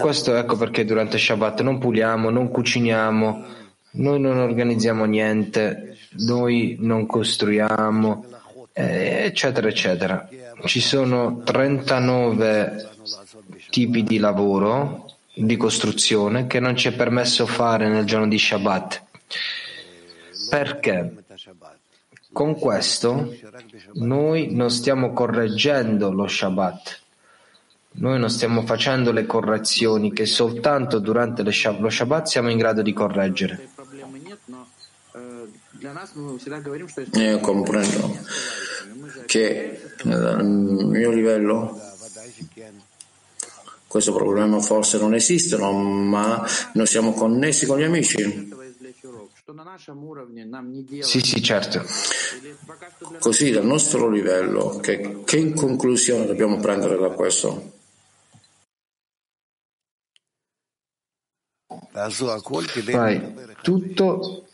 Questo 0.00 0.34
ecco 0.34 0.56
perché 0.56 0.84
durante 0.84 1.18
Shabbat 1.18 1.62
non 1.62 1.78
puliamo, 1.78 2.30
non 2.30 2.48
cuciniamo, 2.50 3.44
noi 3.92 4.20
non 4.20 4.38
organizziamo 4.38 5.04
niente, 5.04 5.97
noi 6.10 6.76
non 6.80 7.06
costruiamo, 7.06 8.24
eh, 8.72 9.24
eccetera, 9.24 9.68
eccetera. 9.68 10.28
Ci 10.64 10.80
sono 10.80 11.42
39 11.44 12.88
tipi 13.70 14.02
di 14.02 14.18
lavoro, 14.18 15.12
di 15.34 15.56
costruzione, 15.56 16.46
che 16.46 16.60
non 16.60 16.76
ci 16.76 16.88
è 16.88 16.92
permesso 16.92 17.46
fare 17.46 17.88
nel 17.88 18.04
giorno 18.04 18.28
di 18.28 18.38
Shabbat. 18.38 19.02
Perché? 20.48 21.12
Con 22.32 22.58
questo 22.58 23.34
noi 23.94 24.54
non 24.54 24.70
stiamo 24.70 25.12
correggendo 25.12 26.10
lo 26.10 26.26
Shabbat. 26.26 27.00
Noi 27.90 28.18
non 28.18 28.30
stiamo 28.30 28.62
facendo 28.62 29.12
le 29.12 29.26
correzioni 29.26 30.12
che 30.12 30.26
soltanto 30.26 30.98
durante 30.98 31.42
lo 31.42 31.50
Shabbat 31.90 32.26
siamo 32.26 32.50
in 32.50 32.58
grado 32.58 32.82
di 32.82 32.92
correggere. 32.92 33.70
Io 37.14 37.38
comprendo 37.40 38.18
che 39.26 39.80
nel 40.04 40.44
mio 40.44 41.10
livello 41.10 41.80
questo 43.86 44.12
problema 44.12 44.60
forse 44.60 44.98
non 44.98 45.14
esiste, 45.14 45.56
ma 45.56 46.46
noi 46.74 46.86
siamo 46.86 47.12
connessi 47.12 47.66
con 47.66 47.78
gli 47.78 47.84
amici. 47.84 48.56
Sì, 51.00 51.20
sì, 51.20 51.42
certo. 51.42 51.82
Così 53.18 53.50
dal 53.50 53.64
nostro 53.64 54.10
livello, 54.10 54.78
che, 54.80 55.22
che 55.24 55.36
in 55.38 55.54
conclusione 55.54 56.26
dobbiamo 56.26 56.58
prendere 56.58 56.98
da 56.98 57.08
questo? 57.10 57.72
Fai 62.92 63.34
tutto 63.62 64.47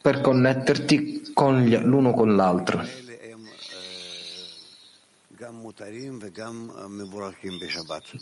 per 0.00 0.20
connetterti 0.20 1.30
con 1.32 1.60
gli, 1.60 1.76
l'uno 1.76 2.12
con 2.12 2.34
l'altro. 2.34 2.84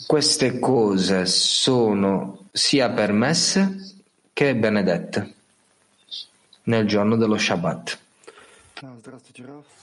Queste 0.07 0.59
cose 0.59 1.27
sono 1.27 2.49
sia 2.53 2.91
permesse 2.91 3.97
che 4.33 4.55
benedette 4.57 5.35
nel 6.65 6.87
giorno 6.87 7.17
dello 7.17 7.37
Shabbat. 7.37 7.99
Здравствуйте, 8.81 9.45
Раф. 9.45 9.81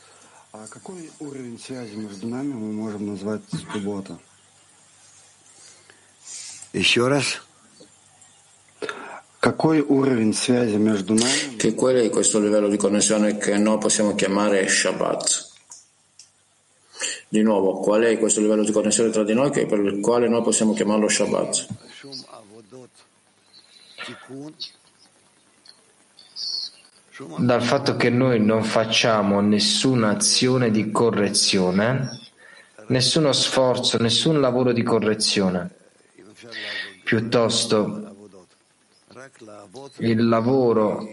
Che 11.56 11.74
qual 11.74 11.96
è 11.96 12.10
questo 12.10 12.38
livello 12.38 12.68
di 12.68 12.76
connessione 12.76 13.38
che 13.38 13.58
noi 13.58 13.76
possiamo 13.78 14.14
chiamare 14.14 14.68
Shabbat? 14.68 15.50
Di 17.26 17.42
nuovo, 17.42 17.80
qual 17.80 18.02
è 18.02 18.16
questo 18.18 18.40
livello 18.40 18.62
di 18.62 18.70
connessione 18.70 19.10
tra 19.10 19.24
di 19.24 19.34
noi 19.34 19.50
che 19.50 19.66
per 19.66 19.80
il 19.80 19.98
quale 19.98 20.28
noi 20.28 20.42
possiamo 20.42 20.74
chiamarlo 20.74 21.08
Shabbat? 21.08 21.66
Dal 27.38 27.62
fatto 27.64 27.96
che 27.96 28.10
noi 28.10 28.38
non 28.38 28.62
facciamo 28.62 29.40
nessuna 29.40 30.10
azione 30.10 30.70
di 30.70 30.92
correzione, 30.92 32.16
nessuno 32.86 33.32
sforzo, 33.32 33.98
nessun 33.98 34.40
lavoro 34.40 34.72
di 34.72 34.84
correzione. 34.84 35.68
Piuttosto 37.02 38.11
il 39.98 40.28
lavoro, 40.28 41.08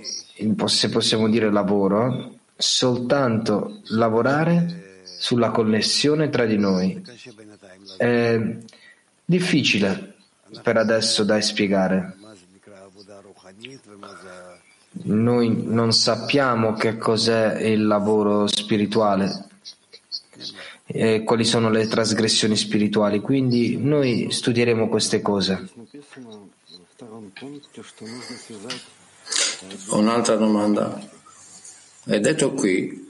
se 0.66 0.90
possiamo 0.90 1.30
dire 1.30 1.52
lavoro, 1.52 2.36
soltanto 2.56 3.82
lavorare 3.90 5.02
sulla 5.04 5.52
connessione 5.52 6.30
tra 6.30 6.46
di 6.46 6.58
noi. 6.58 7.02
È 7.98 8.58
difficile 9.26 10.16
per 10.62 10.78
adesso 10.78 11.24
da 11.24 11.40
spiegare. 11.42 12.16
Noi 15.04 15.64
non 15.66 15.94
sappiamo 15.94 16.74
che 16.74 16.98
cos'è 16.98 17.60
il 17.62 17.86
lavoro 17.86 18.48
spirituale 18.48 19.46
e 20.86 21.24
quali 21.24 21.46
sono 21.46 21.70
le 21.70 21.88
trasgressioni 21.88 22.56
spirituali, 22.56 23.20
quindi 23.20 23.78
noi 23.78 24.32
studieremo 24.32 24.90
queste 24.90 25.22
cose. 25.22 25.70
Un'altra 29.92 30.36
domanda. 30.36 31.18
È 32.06 32.20
detto 32.20 32.54
qui, 32.54 33.10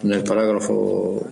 nel 0.00 0.22
paragrafo, 0.22 1.30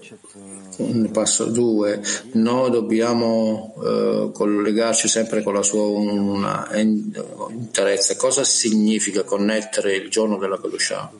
nel 0.78 1.10
passo 1.10 1.46
2, 1.46 2.02
noi 2.34 2.70
dobbiamo 2.70 3.74
eh, 3.82 4.30
collegarci 4.32 5.08
sempre 5.08 5.42
con 5.42 5.54
la 5.54 5.62
sua 5.62 5.86
una, 5.86 6.68
interezza. 6.74 8.16
Cosa 8.16 8.44
significa 8.44 9.24
connettere 9.24 9.96
il 9.96 10.10
giorno 10.10 10.36
della 10.36 10.60
Kedusha? 10.60 11.10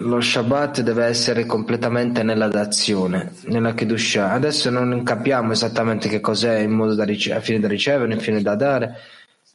Lo 0.00 0.20
Shabbat 0.20 0.80
deve 0.80 1.04
essere 1.04 1.46
completamente 1.46 2.22
nella 2.24 2.48
dazione, 2.48 3.34
nella 3.44 3.72
Kedusha. 3.74 4.32
Adesso 4.32 4.68
non 4.70 5.02
capiamo 5.04 5.52
esattamente 5.52 6.08
che 6.08 6.20
cos'è 6.20 6.58
in 6.58 6.72
modo 6.72 6.94
da 6.94 7.04
rice- 7.04 7.34
a 7.34 7.40
fine 7.40 7.60
da 7.60 7.68
ricevere, 7.68 8.12
in 8.12 8.20
fine 8.20 8.42
da 8.42 8.56
dare. 8.56 8.96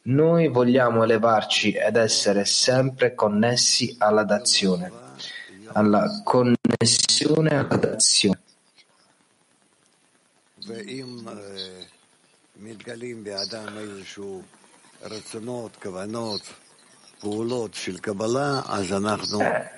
Noi 0.03 0.47
vogliamo 0.47 1.03
elevarci 1.03 1.73
ed 1.73 1.97
essere 1.97 2.45
sempre 2.45 3.13
connessi 3.13 3.95
alla 3.97 4.23
dazione, 4.23 4.91
alla 5.73 6.21
connessione 6.23 7.49
alla 7.49 7.77
dazione. 7.77 8.39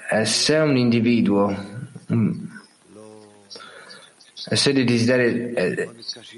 E 0.10 0.26
se 0.26 0.56
un 0.58 0.76
individuo 0.78 1.54
mm, 2.12 2.46
e 4.50 4.56
se 4.56 4.72
dei 4.72 4.86
desideri 4.86 5.54
eh, 5.54 5.90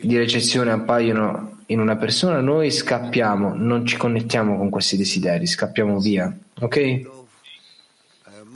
di 0.02 0.17
ricezione 0.17 0.72
appaiono 0.72 1.62
in 1.67 1.80
una 1.80 1.95
persona, 1.95 2.39
noi 2.39 2.72
scappiamo, 2.72 3.54
non 3.54 3.86
ci 3.86 3.98
connettiamo 3.98 4.58
con 4.58 4.72
questi 4.72 4.98
desideri, 4.98 5.45
scappiamo 5.45 6.00
via. 6.00 6.36
Ok? 6.62 7.02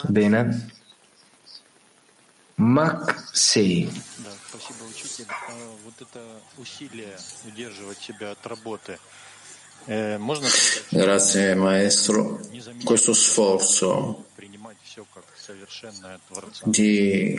Bene. 0.07 0.71
Mac 2.55 3.29
6. 3.31 4.01
Grazie 10.89 11.55
maestro. 11.55 12.39
Questo 12.83 13.13
sforzo 13.13 14.25
di 16.63 17.35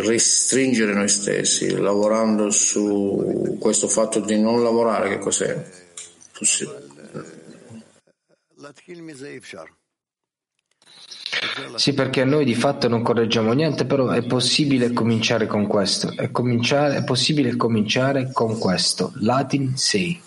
restringere 0.00 0.94
noi 0.94 1.08
stessi, 1.08 1.76
lavorando 1.76 2.50
su 2.50 3.56
questo 3.60 3.88
fatto 3.88 4.20
di 4.20 4.40
non 4.40 4.62
lavorare, 4.62 5.10
che 5.10 5.18
cos'è? 5.18 5.70
Sì, 11.76 11.92
perché 11.94 12.24
noi 12.24 12.44
di 12.44 12.54
fatto 12.54 12.88
non 12.88 13.02
correggiamo 13.02 13.52
niente, 13.52 13.84
però 13.84 14.10
è 14.10 14.22
possibile 14.24 14.92
cominciare 14.92 15.46
con 15.46 15.66
questo. 15.66 16.14
È, 16.14 16.30
cominciare, 16.30 16.96
è 16.96 17.04
possibile 17.04 17.56
cominciare 17.56 18.30
con 18.32 18.58
questo. 18.58 19.12
Latin 19.16 19.76
6. 19.76 20.22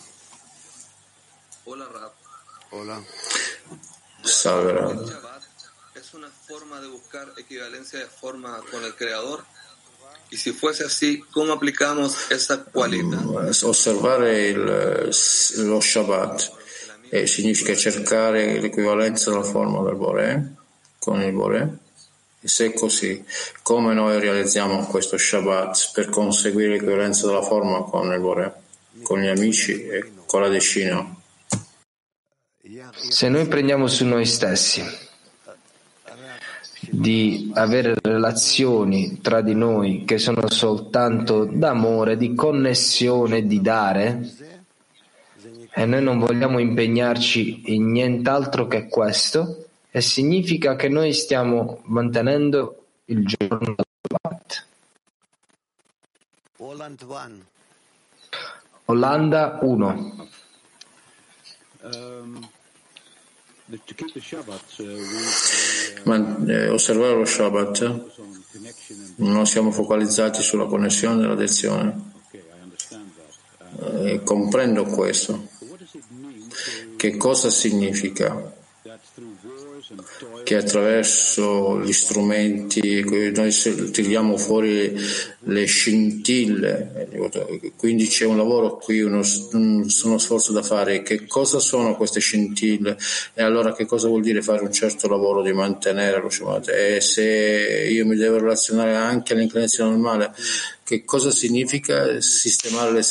Cualidad? 12.72 13.24
Osservare 13.64 14.48
il, 14.48 15.10
lo 15.58 15.80
Shabbat 15.80 16.52
eh, 17.10 17.28
significa 17.28 17.76
cercare 17.76 18.60
l'equivalenza 18.60 19.30
della 19.30 19.44
forma 19.44 19.82
del 19.84 19.96
Bore 19.96 20.56
con 21.00 21.22
il 21.22 21.32
Bore. 21.32 21.78
E 22.42 22.48
se 22.48 22.68
è 22.68 22.74
così, 22.74 23.24
come 23.62 23.94
noi 23.94 24.20
realizziamo 24.20 24.86
questo 24.88 25.18
Shabbat 25.18 25.92
per 25.94 26.10
conseguire 26.10 26.74
l'equivalenza 26.74 27.28
della 27.28 27.42
forma 27.42 27.84
con 27.84 28.12
il 28.12 28.20
Bore, 28.20 28.62
con 29.04 29.20
gli 29.20 29.28
amici 29.28 29.88
e 29.88 30.12
con 30.26 30.42
la 30.42 30.50
decina? 30.50 31.15
Se 32.94 33.30
noi 33.30 33.46
prendiamo 33.46 33.86
su 33.86 34.06
noi 34.06 34.26
stessi 34.26 34.84
di 36.80 37.52
avere 37.54 37.94
relazioni 38.02 39.20
tra 39.22 39.42
di 39.42 39.54
noi 39.54 40.04
che 40.04 40.18
sono 40.18 40.50
soltanto 40.50 41.46
d'amore, 41.46 42.18
di 42.18 42.34
connessione, 42.34 43.46
di 43.46 43.62
dare, 43.62 44.32
e 45.72 45.86
noi 45.86 46.02
non 46.02 46.18
vogliamo 46.18 46.58
impegnarci 46.58 47.74
in 47.76 47.92
nient'altro 47.92 48.66
che 48.66 48.88
questo, 48.88 49.68
e 49.92 50.02
significa 50.02 50.76
che 50.76 50.90
noi 50.90 51.14
stiamo 51.14 51.82
mantenendo 51.84 52.86
il 53.06 53.28
giorno 53.28 53.76
del 53.76 53.86
Shabbat. 54.02 54.66
Olanda 58.86 59.60
1. 59.62 60.28
Ma 66.04 66.38
eh, 66.48 66.70
osservare 66.70 67.16
lo 67.16 67.26
Shabbat 67.26 68.04
non 69.18 69.46
siamo 69.46 69.72
focalizzati 69.72 70.42
sulla 70.42 70.66
connessione 70.66 71.22
della 71.22 71.34
lezione. 71.34 72.14
Eh, 74.04 74.22
comprendo 74.24 74.84
questo. 74.86 75.48
Che 76.96 77.18
cosa 77.18 77.50
significa? 77.50 78.54
Che 80.44 80.56
attraverso 80.56 81.80
gli 81.80 81.94
strumenti 81.94 83.04
noi 83.36 83.52
tiriamo 83.52 84.36
fuori 84.36 85.00
le 85.42 85.66
scintille, 85.66 87.08
quindi 87.78 88.08
c'è 88.08 88.26
un 88.26 88.36
lavoro 88.36 88.78
qui, 88.78 89.02
uno, 89.02 89.22
uno 89.52 90.18
sforzo 90.18 90.52
da 90.54 90.64
fare. 90.64 91.04
Che 91.04 91.28
cosa 91.28 91.60
sono 91.60 91.96
queste 91.96 92.20
scintille? 92.20 92.98
E 93.36 93.44
allora 93.44 93.74
che 93.74 93.86
cosa 93.86 94.08
vuol 94.08 94.24
dire 94.24 94.42
fare 94.42 94.64
un 94.64 94.72
certo 94.72 95.08
lavoro 95.08 95.44
di 95.44 95.54
mantenere 95.54 96.20
lo 96.20 96.32
Shabbat? 96.32 96.70
E 96.70 97.00
se 97.00 97.88
io 97.88 98.08
mi 98.08 98.16
devo 98.16 98.40
relazionare 98.40 98.96
anche 98.96 99.34
all'inclinazione 99.34 99.92
normale, 99.92 100.34
che 100.84 101.06
cosa 101.06 101.30
significa 101.30 102.20
sistemare 102.22 102.92
le 102.92 103.04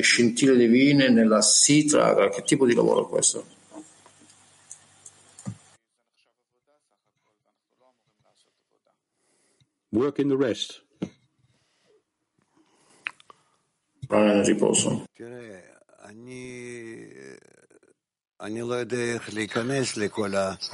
scintille 0.00 0.56
divine 0.56 1.10
nella 1.10 1.42
sitra? 1.42 2.30
Che 2.30 2.42
tipo 2.42 2.64
di 2.64 2.74
lavoro 2.74 3.04
è 3.04 3.08
questo? 3.10 3.53
Work 9.94 10.18
in 10.18 10.28
the 10.28 10.36
rest. 10.36 10.82
Nel 14.08 14.44
riposo. 14.44 15.04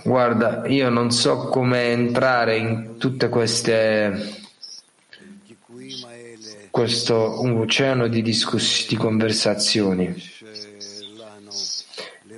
Guarda, 0.05 0.67
io 0.69 0.89
non 0.89 1.11
so 1.11 1.49
come 1.49 1.91
entrare 1.91 2.57
in 2.57 2.97
tutte 2.97 3.29
queste 3.29 4.49
questo 6.71 7.43
un 7.43 7.59
oceano 7.59 8.09
di 8.09 8.23
discussioni, 8.23 8.89
di 8.89 8.97
conversazioni, 8.97 10.15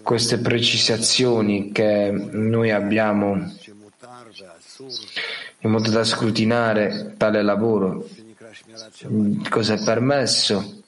queste 0.03 0.39
precisazioni 0.39 1.71
che 1.71 2.11
noi 2.11 2.73
abbiamo 2.73 3.53
in 5.63 5.71
modo 5.71 5.91
da 5.91 6.05
scrutinare 6.05 7.15
tale 7.17 7.43
lavoro, 7.43 8.09
di 9.07 9.49
cosa 9.49 9.75
è 9.75 9.83
permesso, 9.83 10.83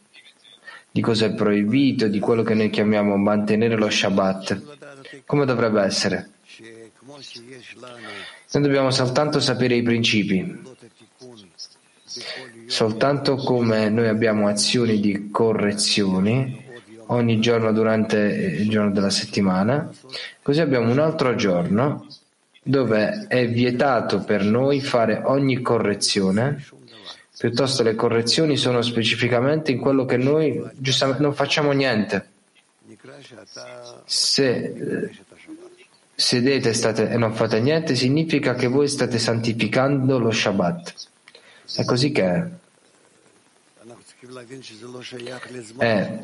di 0.90 1.00
cosa 1.00 1.26
è 1.26 1.34
proibito, 1.34 2.08
di 2.08 2.18
quello 2.18 2.42
che 2.42 2.54
noi 2.54 2.70
chiamiamo 2.70 3.16
mantenere 3.16 3.76
lo 3.76 3.88
Shabbat. 3.88 5.22
Come 5.26 5.44
dovrebbe 5.44 5.82
essere? 5.82 6.30
Noi 8.52 8.62
dobbiamo 8.62 8.90
soltanto 8.90 9.40
sapere 9.40 9.76
i 9.76 9.82
principi, 9.82 10.62
soltanto 12.66 13.36
come 13.36 13.88
noi 13.88 14.08
abbiamo 14.08 14.48
azioni 14.48 14.98
di 15.00 15.30
correzione 15.30 16.62
ogni 17.06 17.38
giorno 17.40 17.72
durante 17.72 18.18
il 18.18 18.68
giorno 18.68 18.90
della 18.90 19.10
settimana, 19.10 19.90
così 20.42 20.60
abbiamo 20.60 20.90
un 20.90 20.98
altro 20.98 21.34
giorno 21.34 22.06
dove 22.66 23.26
è 23.28 23.46
vietato 23.46 24.24
per 24.24 24.42
noi 24.42 24.80
fare 24.80 25.20
ogni 25.22 25.60
correzione, 25.60 26.64
piuttosto 27.36 27.82
le 27.82 27.94
correzioni 27.94 28.56
sono 28.56 28.80
specificamente 28.80 29.70
in 29.70 29.78
quello 29.78 30.06
che 30.06 30.16
noi 30.16 30.62
giustamente 30.76 31.20
non 31.20 31.34
facciamo 31.34 31.72
niente. 31.72 32.30
Se 34.06 35.10
sedete 36.14 36.72
state, 36.72 37.10
e 37.10 37.18
non 37.18 37.34
fate 37.34 37.60
niente, 37.60 37.94
significa 37.94 38.54
che 38.54 38.66
voi 38.66 38.88
state 38.88 39.18
santificando 39.18 40.18
lo 40.18 40.30
Shabbat. 40.30 40.94
È 41.76 41.84
così 41.84 42.12
che 42.12 42.24
è. 42.24 42.48
E 45.78 46.18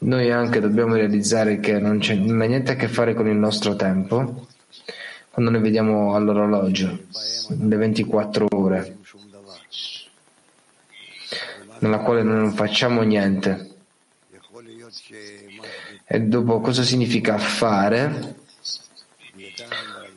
noi 0.00 0.30
anche 0.30 0.60
dobbiamo 0.60 0.94
realizzare 0.94 1.58
che 1.58 1.78
non, 1.78 1.98
c'è, 2.00 2.14
niente 2.14 2.72
a 2.72 2.76
che 2.76 2.88
fare 2.88 3.14
con 3.14 3.26
il 3.28 3.36
nostro 3.36 3.74
tempo 3.76 4.46
quando 5.38 5.52
noi 5.52 5.62
vediamo 5.62 6.16
all'orologio 6.16 6.98
le 7.60 7.76
24 7.76 8.48
ore 8.56 8.96
nella 11.78 11.98
quale 11.98 12.24
noi 12.24 12.38
non 12.38 12.52
facciamo 12.54 13.02
niente. 13.02 13.76
E 16.04 16.20
dopo 16.22 16.58
cosa 16.58 16.82
significa 16.82 17.38
fare? 17.38 18.34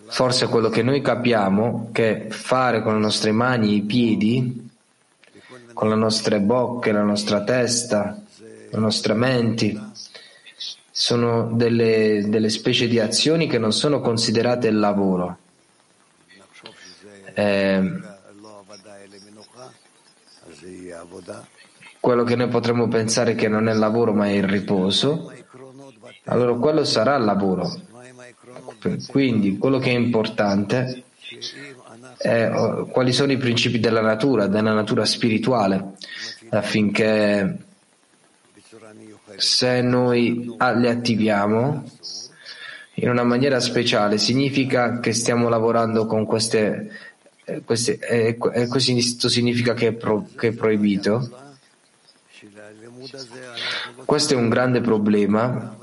Forse 0.07 0.47
quello 0.47 0.69
che 0.69 0.81
noi 0.81 1.01
capiamo 1.01 1.89
che 1.91 2.25
fare 2.31 2.81
con 2.81 2.95
le 2.95 3.01
nostre 3.01 3.31
mani 3.31 3.75
i 3.75 3.81
piedi, 3.83 4.71
con 5.73 5.87
le 5.87 5.95
nostre 5.95 6.39
bocche, 6.39 6.91
la 6.91 7.03
nostra 7.03 7.43
testa, 7.43 8.19
le 8.39 8.79
nostre 8.79 9.13
menti, 9.13 9.79
sono 11.01 11.49
delle, 11.53 12.25
delle 12.27 12.49
specie 12.49 12.87
di 12.87 12.99
azioni 12.99 13.47
che 13.47 13.57
non 13.57 13.73
sono 13.73 14.01
considerate 14.01 14.67
il 14.67 14.77
lavoro. 14.77 15.37
Eh, 17.33 17.99
quello 21.99 22.23
che 22.23 22.35
noi 22.35 22.47
potremmo 22.49 22.87
pensare 22.87 23.33
che 23.33 23.47
non 23.47 23.67
è 23.67 23.73
lavoro 23.73 24.13
ma 24.13 24.27
è 24.27 24.33
il 24.33 24.43
riposo, 24.43 25.33
allora 26.25 26.53
quello 26.53 26.83
sarà 26.83 27.15
il 27.15 27.23
lavoro. 27.23 27.67
Quindi 29.07 29.57
quello 29.57 29.79
che 29.79 29.89
è 29.89 29.95
importante 29.95 31.05
è 32.17 32.47
oh, 32.53 32.85
quali 32.85 33.11
sono 33.11 33.31
i 33.31 33.37
principi 33.37 33.79
della 33.79 34.01
natura, 34.01 34.45
della 34.45 34.73
natura 34.73 35.05
spirituale, 35.05 35.93
affinché 36.49 37.69
se 39.37 39.81
noi 39.81 40.55
li 40.75 40.87
attiviamo 40.87 41.83
in 42.95 43.09
una 43.09 43.23
maniera 43.23 43.59
speciale 43.59 44.17
significa 44.17 44.99
che 44.99 45.13
stiamo 45.13 45.49
lavorando 45.49 46.05
con 46.05 46.25
queste, 46.25 46.89
queste 47.65 47.97
e 47.99 48.37
questo 48.37 49.29
significa 49.29 49.73
che 49.73 49.87
è, 49.87 49.93
pro, 49.93 50.27
che 50.37 50.49
è 50.49 50.51
proibito. 50.53 51.29
Questo 54.05 54.33
è 54.33 54.37
un 54.37 54.49
grande 54.49 54.81
problema 54.81 55.77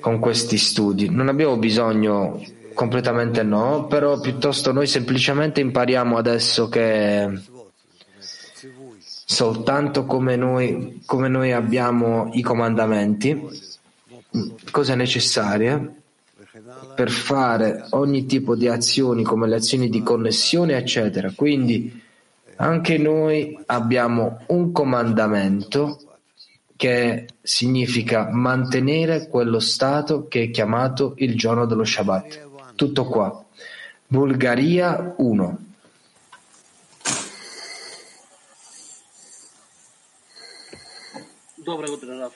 con 0.00 0.18
questi 0.18 0.56
studi. 0.56 1.10
Non 1.10 1.28
abbiamo 1.28 1.56
bisogno 1.56 2.42
completamente 2.74 3.42
no, 3.42 3.86
però 3.86 4.20
piuttosto 4.20 4.72
noi 4.72 4.86
semplicemente 4.86 5.60
impariamo 5.60 6.16
adesso 6.16 6.68
che 6.68 7.52
soltanto 9.24 10.04
come 10.04 10.36
noi, 10.36 11.02
come 11.06 11.28
noi 11.28 11.52
abbiamo 11.52 12.30
i 12.32 12.42
comandamenti, 12.42 13.40
cose 14.70 14.94
necessarie, 14.94 16.02
per 16.94 17.10
fare 17.10 17.86
ogni 17.90 18.26
tipo 18.26 18.54
di 18.54 18.68
azioni 18.68 19.24
come 19.24 19.48
le 19.48 19.56
azioni 19.56 19.88
di 19.88 20.02
connessione, 20.02 20.76
eccetera. 20.76 21.32
Quindi 21.34 22.02
anche 22.56 22.98
noi 22.98 23.58
abbiamo 23.66 24.42
un 24.48 24.70
comandamento 24.70 25.98
che 26.76 27.26
significa 27.40 28.28
mantenere 28.30 29.28
quello 29.28 29.58
stato 29.58 30.28
che 30.28 30.44
è 30.44 30.50
chiamato 30.50 31.14
il 31.16 31.36
giorno 31.36 31.66
dello 31.66 31.84
Shabbat. 31.84 32.48
Tutto 32.74 33.04
qua. 33.06 33.44
Bulgaria 34.06 35.14
1. 35.16 35.63
Доброе 41.63 41.91
утро, 41.91 42.17
Раф. 42.17 42.33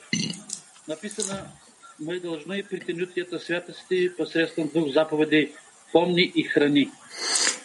Написано, 0.88 1.52
мы 2.00 2.20
должны 2.20 2.64
притянуть 2.64 3.18
это 3.18 3.40
святости 3.40 4.10
посредством 4.10 4.68
двух 4.70 4.94
заповедей 4.94 5.54
«Помни 5.92 6.24
и 6.24 6.44
храни». 6.44 6.92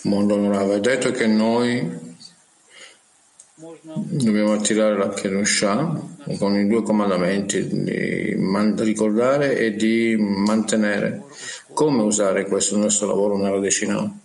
Mondo 0.04 0.36
onorevole, 0.36 0.80
detto 0.80 1.10
che 1.10 1.26
noi 1.26 2.08
Dobbiamo 3.60 4.52
attirare 4.52 4.96
la 4.96 5.08
Kedusha 5.08 6.00
con 6.38 6.54
i 6.54 6.68
due 6.68 6.84
comandamenti 6.84 7.66
di 7.66 8.36
ricordare 8.84 9.58
e 9.58 9.74
di 9.74 10.14
mantenere. 10.16 11.24
Come 11.72 12.02
usare 12.02 12.46
questo 12.46 12.76
nostro 12.76 13.08
lavoro 13.08 13.36
nella 13.36 13.58
decina? 13.58 14.16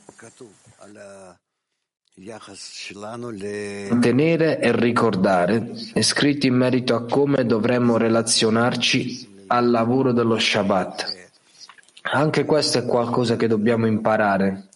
Mantenere 3.90 4.60
e 4.60 4.72
ricordare 4.76 5.70
è 5.92 6.02
scritto 6.02 6.46
in 6.46 6.54
merito 6.54 6.94
a 6.94 7.04
come 7.04 7.46
dovremmo 7.46 7.96
relazionarci 7.96 9.44
al 9.46 9.70
lavoro 9.70 10.12
dello 10.12 10.38
Shabbat. 10.38 11.16
Anche 12.02 12.44
questo 12.44 12.78
è 12.78 12.84
qualcosa 12.84 13.36
che 13.36 13.46
dobbiamo 13.46 13.86
imparare 13.86 14.68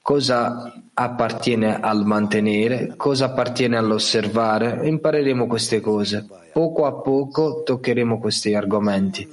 cosa 0.00 0.72
appartiene 0.94 1.80
al 1.80 2.06
mantenere, 2.06 2.94
cosa 2.96 3.26
appartiene 3.26 3.76
all'osservare. 3.76 4.86
Impareremo 4.86 5.46
queste 5.46 5.80
cose. 5.80 6.26
Poco 6.52 6.86
a 6.86 6.92
poco 6.92 7.62
toccheremo 7.64 8.18
questi 8.18 8.54
argomenti. 8.54 9.28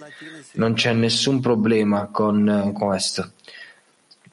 Non 0.54 0.74
c'è 0.74 0.94
nessun 0.94 1.40
problema 1.40 2.10
con 2.12 2.72
questo. 2.74 3.33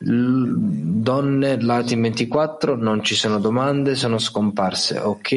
Donne 0.02 1.60
Latin 1.60 2.00
24, 2.00 2.74
non 2.74 3.04
ci 3.04 3.14
sono 3.14 3.38
domande, 3.38 3.94
sono 3.94 4.18
scomparse. 4.18 4.98
Ok? 4.98 5.28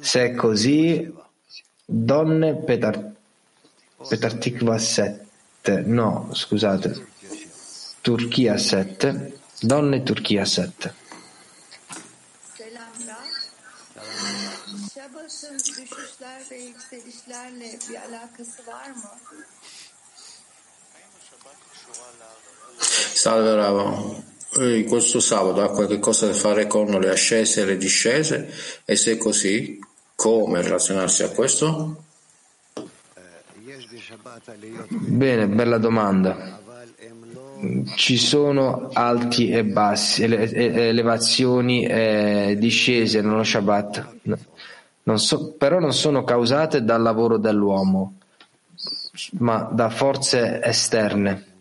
Se 0.00 0.24
è 0.24 0.34
così, 0.34 1.12
donne 1.84 2.54
Petar, 2.56 3.12
Petartikva 4.08 4.78
7. 4.78 5.82
No, 5.84 6.30
scusate. 6.32 7.06
Turchia 8.00 8.56
7, 8.56 9.38
donne 9.60 10.02
Turchia 10.02 10.46
7. 10.46 10.92
Selamlar. 12.56 13.28
Şabat'ın 14.94 15.58
düşüşler 15.58 16.42
ve 16.50 16.56
yükselişlerle 16.56 17.78
bir? 17.88 17.98
Salve 22.84 23.54
Rava, 23.54 24.22
eh, 24.58 24.84
questo 24.84 25.18
sabato 25.18 25.62
ha 25.62 25.70
qualche 25.70 25.98
cosa 25.98 26.26
a 26.26 26.28
che 26.30 26.34
fare 26.34 26.66
con 26.66 26.86
le 26.88 27.10
ascese 27.10 27.62
e 27.62 27.64
le 27.64 27.76
discese? 27.76 28.52
E 28.84 28.96
se 28.96 29.12
è 29.12 29.16
così, 29.16 29.78
come 30.14 30.62
relazionarsi 30.62 31.22
a 31.22 31.30
questo? 31.30 32.02
Bene, 34.88 35.48
bella 35.48 35.78
domanda. 35.78 36.60
Ci 37.96 38.18
sono 38.18 38.90
alti 38.92 39.48
e 39.48 39.64
bassi, 39.64 40.22
elevazioni 40.22 41.86
e 41.86 42.56
discese 42.58 43.22
nello 43.22 43.42
Shabbat, 43.42 44.16
non 45.04 45.18
so, 45.18 45.52
però 45.52 45.78
non 45.78 45.94
sono 45.94 46.24
causate 46.24 46.84
dal 46.84 47.00
lavoro 47.00 47.38
dell'uomo, 47.38 48.18
ma 49.38 49.68
da 49.72 49.88
forze 49.88 50.60
esterne. 50.62 51.53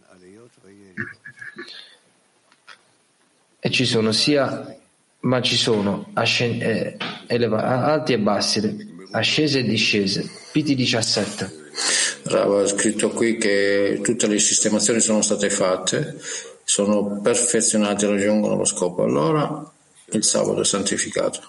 E 3.65 3.71
ci 3.71 3.85
sono 3.85 4.11
sia, 4.11 4.75
ma 5.21 5.41
ci 5.41 5.55
sono 5.55 6.09
ascen- 6.15 6.61
eh, 6.61 6.97
eleva- 7.27 7.85
alti 7.85 8.11
e 8.11 8.19
bassi, 8.19 8.59
ascese 9.11 9.59
e 9.59 9.63
discese. 9.63 10.29
PT 10.51 10.73
17. 10.73 11.49
Rava 12.23 12.63
ha 12.63 12.67
scritto 12.67 13.11
qui 13.11 13.37
che 13.37 14.01
tutte 14.03 14.27
le 14.27 14.37
sistemazioni 14.37 14.99
sono 14.99 15.21
state 15.21 15.49
fatte, 15.49 16.19
sono 16.65 17.21
perfezionate 17.21 18.05
raggiungono 18.05 18.57
lo 18.57 18.65
scopo. 18.65 19.03
Allora 19.03 19.71
il 20.11 20.23
sabato 20.25 20.59
è 20.59 20.65
santificato. 20.65 21.39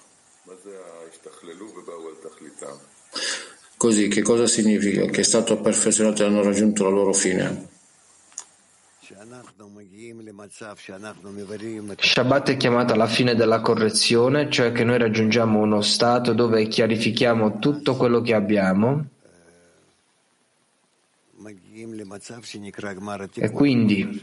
Così 3.76 4.06
che 4.06 4.22
cosa 4.22 4.46
significa? 4.46 5.04
Che 5.06 5.20
è 5.20 5.24
stato 5.24 5.60
perfezionato 5.60 6.22
e 6.22 6.26
hanno 6.26 6.44
raggiunto 6.44 6.84
la 6.84 6.90
loro 6.90 7.12
fine. 7.12 7.72
Shabbat 11.98 12.50
è 12.50 12.56
chiamata 12.56 12.96
la 12.96 13.06
fine 13.06 13.34
della 13.34 13.60
correzione, 13.60 14.48
cioè 14.50 14.72
che 14.72 14.82
noi 14.82 14.96
raggiungiamo 14.96 15.58
uno 15.60 15.82
stato 15.82 16.32
dove 16.32 16.66
chiarifichiamo 16.66 17.58
tutto 17.58 17.96
quello 17.96 18.22
che 18.22 18.32
abbiamo. 18.32 19.04
E 23.34 23.50
quindi 23.50 24.20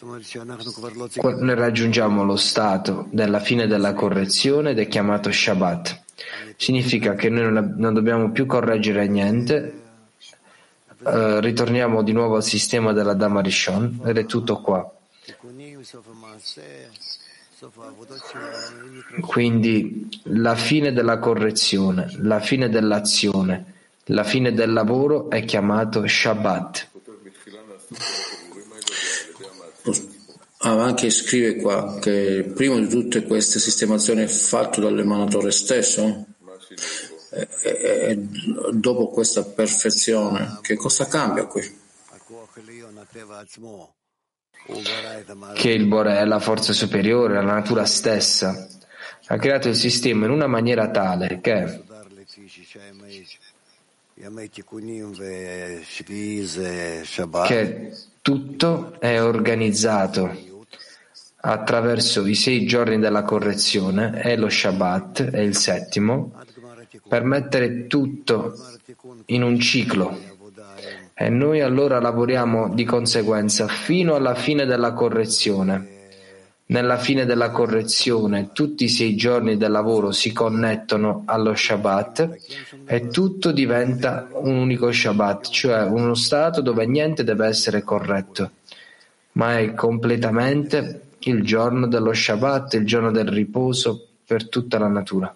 noi 0.00 1.54
raggiungiamo 1.54 2.24
lo 2.24 2.36
stato 2.36 3.06
della 3.12 3.38
fine 3.38 3.68
della 3.68 3.94
correzione 3.94 4.70
ed 4.70 4.80
è 4.80 4.88
chiamato 4.88 5.30
Shabbat. 5.30 6.02
Significa 6.56 7.14
che 7.14 7.30
noi 7.30 7.72
non 7.76 7.94
dobbiamo 7.94 8.32
più 8.32 8.44
correggere 8.44 9.06
niente, 9.06 9.86
eh, 11.04 11.40
ritorniamo 11.40 12.02
di 12.02 12.12
nuovo 12.12 12.36
al 12.36 12.44
sistema 12.44 12.92
della 12.92 13.14
Dama 13.14 13.40
Rishon 13.40 14.00
ed 14.04 14.18
è 14.18 14.26
tutto 14.26 14.60
qua. 14.60 14.90
Quindi 19.20 20.08
la 20.24 20.54
fine 20.54 20.92
della 20.92 21.18
correzione, 21.18 22.08
la 22.18 22.40
fine 22.40 22.68
dell'azione, 22.68 23.74
la 24.06 24.24
fine 24.24 24.52
del 24.52 24.72
lavoro 24.72 25.28
è 25.30 25.44
chiamato 25.44 26.06
Shabbat. 26.06 26.88
Anche 30.60 31.10
scrive 31.10 31.56
qua 31.56 31.98
che 32.00 32.50
prima 32.54 32.76
di 32.78 32.88
tutte 32.88 33.22
queste 33.22 33.58
sistemazioni 33.58 34.22
è 34.22 34.26
fatto 34.26 34.80
dall'emanatore 34.80 35.50
stesso 35.50 36.26
e, 37.30 38.18
dopo 38.72 39.08
questa 39.08 39.44
perfezione 39.44 40.58
che 40.62 40.76
cosa 40.76 41.06
cambia 41.06 41.46
qui? 41.46 41.76
Che 45.54 45.70
il 45.70 45.86
Bore 45.86 46.18
è 46.18 46.24
la 46.24 46.40
forza 46.40 46.72
superiore, 46.72 47.34
la 47.34 47.42
natura 47.42 47.84
stessa, 47.84 48.66
ha 49.26 49.36
creato 49.36 49.68
il 49.68 49.76
sistema 49.76 50.26
in 50.26 50.30
una 50.30 50.46
maniera 50.46 50.90
tale 50.90 51.40
che 51.40 51.82
che 57.46 57.92
tutto 58.20 59.00
è 59.00 59.22
organizzato 59.22 60.46
attraverso 61.40 62.26
i 62.26 62.34
sei 62.34 62.66
giorni 62.66 62.98
della 62.98 63.22
correzione 63.22 64.20
e 64.22 64.36
lo 64.36 64.48
Shabbat 64.48 65.30
è 65.30 65.38
il 65.38 65.56
settimo 65.56 66.32
per 67.06 67.22
mettere 67.24 67.86
tutto 67.86 68.54
in 69.26 69.42
un 69.42 69.58
ciclo 69.60 70.18
e 71.14 71.28
noi 71.28 71.60
allora 71.60 72.00
lavoriamo 72.00 72.72
di 72.72 72.84
conseguenza 72.84 73.66
fino 73.66 74.14
alla 74.14 74.34
fine 74.34 74.64
della 74.64 74.92
correzione 74.92 75.96
nella 76.70 76.98
fine 76.98 77.24
della 77.24 77.50
correzione 77.50 78.50
tutti 78.52 78.84
i 78.84 78.88
sei 78.88 79.16
giorni 79.16 79.56
del 79.56 79.70
lavoro 79.70 80.12
si 80.12 80.32
connettono 80.32 81.22
allo 81.24 81.54
Shabbat 81.54 82.36
e 82.84 83.08
tutto 83.08 83.52
diventa 83.52 84.28
un 84.32 84.56
unico 84.56 84.92
Shabbat, 84.92 85.48
cioè 85.48 85.84
uno 85.84 86.14
stato 86.14 86.60
dove 86.60 86.86
niente 86.86 87.24
deve 87.24 87.46
essere 87.46 87.82
corretto, 87.82 88.50
ma 89.32 89.58
è 89.58 89.72
completamente 89.72 91.04
il 91.20 91.42
giorno 91.42 91.86
dello 91.86 92.12
Shabbat, 92.12 92.74
il 92.74 92.84
giorno 92.84 93.10
del 93.10 93.28
riposo 93.28 94.06
per 94.26 94.50
tutta 94.50 94.78
la 94.78 94.88
natura. 94.88 95.34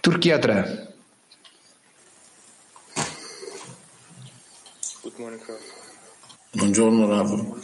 Turchia 0.00 0.38
3. 0.38 0.94
Buongiorno 6.52 7.06
Rav. 7.06 7.60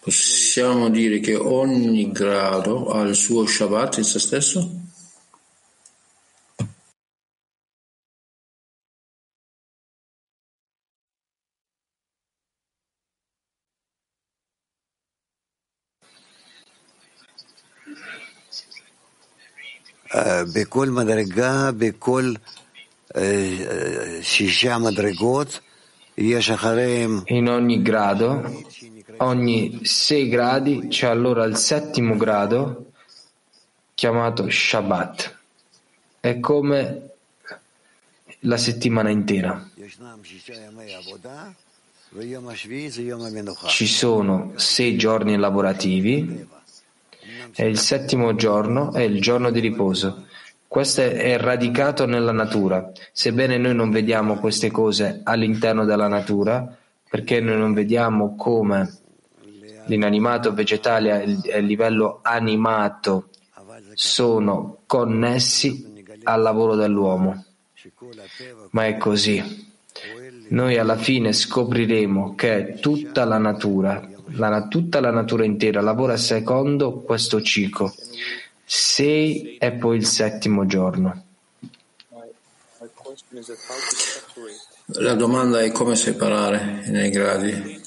Possiamo 0.00 0.90
dire 0.90 1.20
che 1.20 1.34
ogni 1.34 2.12
grado 2.12 2.90
ha 2.90 3.00
il 3.00 3.14
suo 3.14 3.46
Shabbat 3.46 3.96
in 3.96 4.04
se 4.04 4.18
stesso? 4.18 4.81
בכל 20.53 20.89
מדרגה, 20.89 21.71
בכל 21.77 22.33
אה, 23.15 24.19
שישה 24.21 24.77
מדרגות, 24.77 25.59
יש 26.17 26.49
אחריהם 26.49 27.21
In 27.27 27.47
ogni 27.47 27.81
grado, 27.81 28.63
ogni 29.17 29.79
sei 29.83 30.27
gradi, 30.29 30.87
c'è 30.87 31.07
allora 31.07 31.45
il 31.45 31.55
settimo 31.57 32.17
grado 32.17 32.91
chiamato 33.93 34.49
Shabbat. 34.49 35.35
È 36.19 36.39
come 36.39 37.09
la 38.41 38.57
settimana 38.57 39.09
intera. 39.09 39.65
ישנם 39.77 40.19
שישה 40.23 40.53
ימי 40.53 40.95
עבודה, 40.95 41.43
ויום 42.13 42.47
השביעי 42.47 42.89
זה 42.89 43.01
יום 43.01 43.21
המנוחה. 43.21 43.67
Ci 43.69 43.87
sono 43.87 44.53
sei 44.55 44.97
giorni 44.97 45.37
lavorativi 45.37 46.45
e 47.54 47.68
il 47.68 47.78
settimo 47.78 48.34
giorno 48.34 48.92
è 48.92 49.02
il 49.02 49.20
giorno 49.20 49.50
di 49.50 49.60
riposo. 49.60 50.26
Questo 50.66 51.02
è 51.02 51.36
radicato 51.38 52.06
nella 52.06 52.32
natura. 52.32 52.90
Sebbene 53.12 53.58
noi 53.58 53.74
non 53.74 53.90
vediamo 53.90 54.36
queste 54.36 54.70
cose 54.70 55.20
all'interno 55.22 55.84
della 55.84 56.08
natura, 56.08 56.76
perché 57.10 57.40
noi 57.40 57.58
non 57.58 57.74
vediamo 57.74 58.36
come 58.36 58.90
l'inanimato 59.86 60.54
vegetale 60.54 61.24
e 61.42 61.58
il 61.58 61.66
livello 61.66 62.20
animato 62.22 63.28
sono 63.94 64.78
connessi 64.86 66.04
al 66.22 66.40
lavoro 66.40 66.74
dell'uomo. 66.74 67.44
Ma 68.70 68.86
è 68.86 68.96
così. 68.96 69.70
Noi 70.48 70.78
alla 70.78 70.96
fine 70.96 71.32
scopriremo 71.32 72.34
che 72.34 72.78
tutta 72.80 73.24
la 73.24 73.38
natura 73.38 74.08
la- 74.34 74.66
tutta 74.68 75.00
la 75.00 75.10
natura 75.10 75.44
intera 75.44 75.80
lavora 75.80 76.16
secondo 76.16 77.00
questo 77.00 77.40
ciclo. 77.42 77.94
Sei 78.64 79.56
e 79.56 79.72
poi 79.72 79.96
il 79.96 80.06
settimo 80.06 80.66
giorno. 80.66 81.24
La 84.86 85.14
domanda 85.14 85.60
è 85.60 85.70
come 85.70 85.96
separare 85.96 86.84
nei 86.88 87.10
gradi 87.10 87.80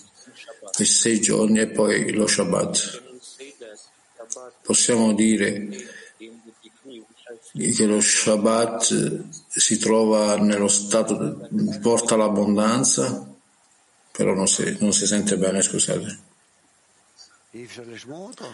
i 0.77 0.85
sei 0.85 1.21
giorni 1.21 1.59
e 1.59 1.67
poi 1.67 2.11
lo 2.11 2.27
Shabbat. 2.27 3.01
Possiamo 4.61 5.13
dire 5.13 5.69
che 7.53 7.85
lo 7.85 8.01
Shabbat 8.01 9.23
si 9.47 9.77
trova 9.77 10.37
nello 10.37 10.67
stato, 10.67 11.47
porta 11.81 12.15
l'abbondanza, 12.15 13.25
però 14.11 14.33
non 14.33 14.47
si, 14.47 14.77
non 14.79 14.91
si 14.91 15.05
sente 15.05 15.37
bene, 15.37 15.61
scusate. 15.61 16.24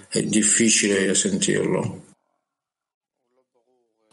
È 0.09 0.21
difficile 0.21 1.15
sentirlo. 1.15 2.05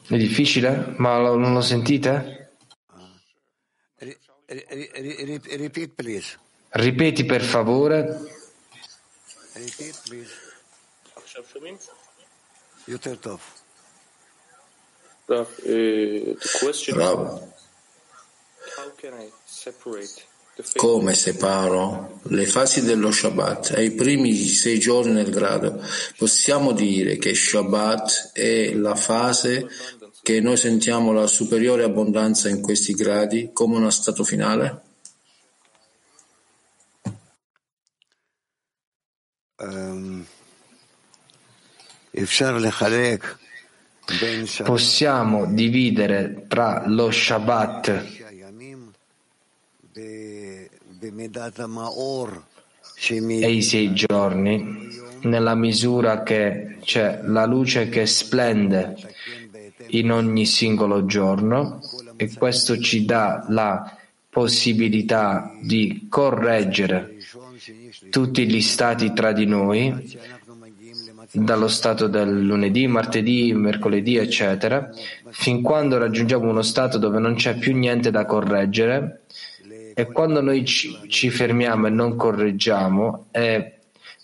È 0.06 0.16
difficile? 0.16 0.94
Ma 0.96 1.18
lo, 1.18 1.36
non 1.36 1.52
lo 1.52 1.60
sentite? 1.60 2.56
Ripeti 6.70 7.24
per 7.24 7.42
favore. 7.42 8.36
Rav, 15.28 15.46
uh, 15.64 16.34
the 16.40 16.58
question 16.58 16.96
Rav. 16.96 17.52
how 18.76 18.90
can 18.96 19.12
I 19.12 19.28
separate 19.44 20.27
come 20.74 21.14
separo 21.14 22.20
le 22.24 22.44
fasi 22.44 22.82
dello 22.82 23.12
Shabbat? 23.12 23.74
Ai 23.76 23.92
primi 23.92 24.34
sei 24.34 24.80
giorni 24.80 25.12
del 25.12 25.30
grado, 25.30 25.80
possiamo 26.16 26.72
dire 26.72 27.16
che 27.16 27.32
Shabbat 27.32 28.32
è 28.32 28.74
la 28.74 28.96
fase 28.96 29.68
che 30.20 30.40
noi 30.40 30.56
sentiamo 30.56 31.12
la 31.12 31.28
superiore 31.28 31.84
abbondanza 31.84 32.48
in 32.48 32.60
questi 32.60 32.92
gradi 32.94 33.50
come 33.52 33.76
uno 33.76 33.88
stato 33.90 34.24
finale? 34.24 34.82
Possiamo 44.64 45.46
dividere 45.46 46.46
tra 46.48 46.82
lo 46.84 47.12
Shabbat 47.12 48.26
e 53.40 53.50
i 53.50 53.62
sei 53.62 53.92
giorni 53.92 54.88
nella 55.22 55.54
misura 55.54 56.22
che 56.22 56.78
c'è 56.82 57.20
la 57.24 57.44
luce 57.46 57.88
che 57.88 58.06
splende 58.06 58.96
in 59.88 60.10
ogni 60.10 60.44
singolo 60.44 61.04
giorno 61.06 61.80
e 62.16 62.32
questo 62.34 62.78
ci 62.78 63.04
dà 63.04 63.44
la 63.48 63.96
possibilità 64.28 65.52
di 65.62 66.06
correggere 66.08 67.16
tutti 68.10 68.46
gli 68.46 68.60
stati 68.60 69.12
tra 69.12 69.32
di 69.32 69.46
noi, 69.46 70.18
dallo 71.30 71.68
stato 71.68 72.06
del 72.06 72.40
lunedì, 72.44 72.86
martedì, 72.86 73.52
mercoledì, 73.52 74.16
eccetera, 74.16 74.90
fin 75.30 75.62
quando 75.62 75.98
raggiungiamo 75.98 76.48
uno 76.48 76.62
stato 76.62 76.98
dove 76.98 77.18
non 77.18 77.34
c'è 77.34 77.56
più 77.56 77.76
niente 77.76 78.10
da 78.10 78.24
correggere 78.24 79.22
e 79.98 80.06
quando 80.12 80.40
noi 80.40 80.64
ci, 80.64 80.96
ci 81.08 81.28
fermiamo 81.28 81.88
e 81.88 81.90
non 81.90 82.14
correggiamo 82.14 83.26
e 83.32 83.78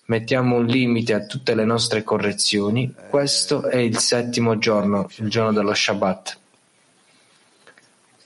mettiamo 0.04 0.54
un 0.54 0.66
limite 0.66 1.14
a 1.14 1.26
tutte 1.26 1.56
le 1.56 1.64
nostre 1.64 2.04
correzioni, 2.04 2.94
questo 3.10 3.64
è 3.64 3.78
il 3.78 3.98
settimo 3.98 4.56
giorno, 4.56 5.08
il 5.16 5.28
giorno 5.28 5.52
dello 5.52 5.74
Shabbat. 5.74 6.38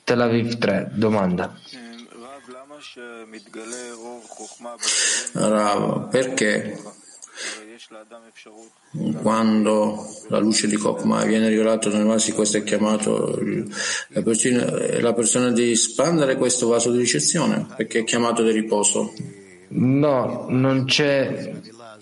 Tel 0.04 0.20
Aviv 0.20 0.58
3, 0.58 0.90
domanda. 0.92 1.58
Rav, 5.32 6.10
perché 6.10 6.78
quando 9.22 10.06
la 10.28 10.38
luce 10.38 10.66
di 10.66 10.76
Kokma 10.76 11.24
viene 11.24 11.48
rivelata 11.48 11.88
nel 11.90 12.04
vaso, 12.04 12.32
questo 12.34 12.58
è 12.58 12.62
chiamato 12.62 13.38
la 14.08 14.22
persona, 14.22 15.00
la 15.00 15.12
persona 15.14 15.50
di 15.50 15.70
espandere 15.70 16.36
questo 16.36 16.68
vaso 16.68 16.90
di 16.90 16.98
ricezione, 16.98 17.66
perché 17.76 18.00
è 18.00 18.04
chiamato 18.04 18.42
di 18.42 18.50
riposo. 18.50 19.12
No, 19.70 20.46
non 20.48 20.84
c'è 20.84 21.52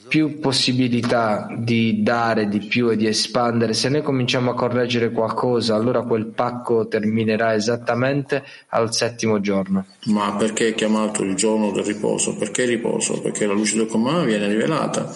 più 0.08 0.38
possibilità 0.38 1.48
di 1.56 2.02
dare 2.02 2.48
di 2.48 2.60
più 2.60 2.90
e 2.90 2.96
di 2.96 3.06
espandere. 3.06 3.72
Se 3.72 3.88
noi 3.88 4.02
cominciamo 4.02 4.52
a 4.52 4.54
correggere 4.54 5.10
qualcosa, 5.10 5.74
allora 5.74 6.02
quel 6.02 6.26
pacco 6.26 6.86
terminerà 6.86 7.54
esattamente 7.54 8.44
al 8.68 8.94
settimo 8.94 9.40
giorno. 9.40 9.86
Ma 10.06 10.36
perché 10.36 10.68
è 10.68 10.74
chiamato 10.74 11.22
il 11.22 11.34
giorno 11.34 11.72
del 11.72 11.84
riposo? 11.84 12.36
Perché 12.36 12.64
riposo? 12.64 13.20
Perché 13.20 13.46
la 13.46 13.52
luce 13.52 13.76
del 13.76 13.86
Kokma 13.86 14.22
viene 14.24 14.46
rivelata 14.46 15.12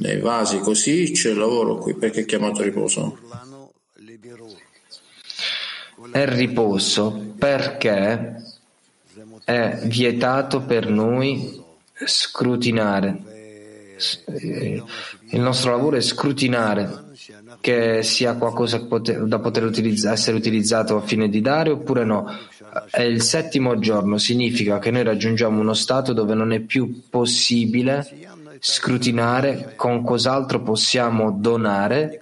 nei 0.00 0.18
vasi, 0.18 0.58
così 0.60 1.10
c'è 1.12 1.30
il 1.30 1.38
lavoro 1.38 1.76
qui 1.76 1.94
perché 1.94 2.20
è 2.20 2.24
chiamato 2.24 2.62
riposo. 2.62 3.18
È 6.10 6.26
riposo 6.26 7.34
perché 7.38 8.42
è 9.44 9.80
vietato 9.84 10.62
per 10.62 10.88
noi 10.88 11.62
scrutinare. 12.04 13.28
Eh, 14.26 14.82
il 15.32 15.40
nostro 15.40 15.70
lavoro 15.70 15.96
è 15.96 16.00
scrutinare 16.00 17.08
che 17.60 18.02
sia 18.02 18.34
qualcosa 18.36 18.78
da 18.78 19.38
poter 19.38 19.64
utilizza, 19.64 20.12
essere 20.12 20.36
utilizzato 20.36 20.96
a 20.96 21.02
fine 21.02 21.28
di 21.28 21.42
dare 21.42 21.70
oppure 21.70 22.04
no. 22.04 22.26
È 22.90 23.02
il 23.02 23.20
settimo 23.20 23.78
giorno, 23.78 24.16
significa 24.16 24.78
che 24.78 24.90
noi 24.90 25.02
raggiungiamo 25.02 25.60
uno 25.60 25.74
stato 25.74 26.14
dove 26.14 26.34
non 26.34 26.52
è 26.52 26.60
più 26.60 27.02
possibile 27.10 28.29
scrutinare 28.60 29.72
con 29.74 30.04
cos'altro 30.04 30.60
possiamo 30.62 31.32
donare 31.32 32.20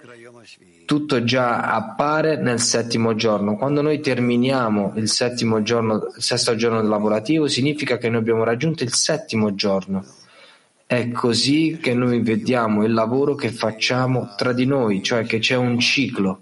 tutto 0.89 1.23
già 1.23 1.71
appare 1.71 2.37
nel 2.37 2.59
settimo 2.59 3.13
giorno. 3.13 3.57
Quando 3.57 3.83
noi 3.83 3.99
terminiamo 3.99 4.93
il 4.95 5.07
settimo 5.07 5.61
giorno, 5.61 6.07
il 6.15 6.23
sesto 6.23 6.55
giorno 6.55 6.81
lavorativo, 6.81 7.47
significa 7.47 7.99
che 7.99 8.09
noi 8.09 8.21
abbiamo 8.21 8.43
raggiunto 8.43 8.83
il 8.83 8.91
settimo 8.91 9.53
giorno. 9.53 10.03
È 10.87 11.11
così 11.11 11.77
che 11.79 11.93
noi 11.93 12.23
vediamo 12.23 12.83
il 12.83 12.93
lavoro 12.93 13.35
che 13.35 13.51
facciamo 13.51 14.33
tra 14.35 14.51
di 14.51 14.65
noi, 14.65 15.03
cioè 15.03 15.27
che 15.27 15.37
c'è 15.37 15.55
un 15.55 15.77
ciclo 15.77 16.41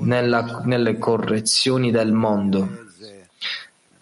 nella- 0.00 0.60
nelle 0.66 0.98
correzioni 0.98 1.90
del 1.90 2.12
mondo. 2.12 2.89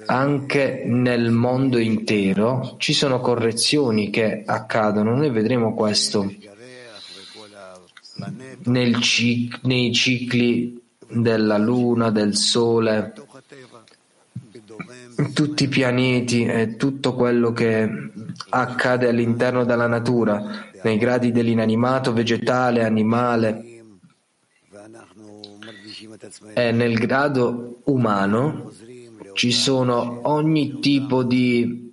Anche 0.06 0.84
nel 0.86 1.30
mondo 1.30 1.78
intero 1.78 2.76
ci 2.78 2.92
sono 2.92 3.20
correzioni 3.20 4.10
che 4.10 4.42
accadono, 4.46 5.16
noi 5.16 5.30
vedremo 5.30 5.74
questo 5.74 6.30
cic- 9.00 9.60
nei 9.62 9.92
cicli 9.92 10.80
della 11.08 11.58
Luna, 11.58 12.10
del 12.10 12.36
Sole, 12.36 13.12
tutti 15.34 15.64
i 15.64 15.68
pianeti 15.68 16.44
e 16.44 16.76
tutto 16.76 17.14
quello 17.14 17.52
che 17.52 17.88
accade 18.50 19.08
all'interno 19.08 19.64
della 19.64 19.86
natura, 19.86 20.68
nei 20.82 20.98
gradi 20.98 21.32
dell'inanimato, 21.32 22.12
vegetale, 22.12 22.84
animale. 22.84 23.62
e 26.54 26.70
nel 26.72 26.96
grado 26.98 27.80
umano 27.84 28.70
ci 29.38 29.52
sono 29.52 30.22
ogni 30.24 30.80
tipo 30.80 31.22
di 31.22 31.92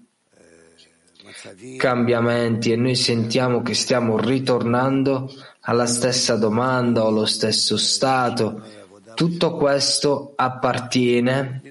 cambiamenti 1.77 2.71
e 2.71 2.75
noi 2.75 2.95
sentiamo 2.95 3.61
che 3.61 3.75
stiamo 3.75 4.17
ritornando 4.17 5.31
alla 5.59 5.85
stessa 5.85 6.37
domanda 6.37 7.03
o 7.03 7.09
allo 7.09 7.25
stesso 7.25 7.77
stato. 7.77 8.63
Tutto 9.13 9.57
questo 9.57 10.33
appartiene 10.35 11.61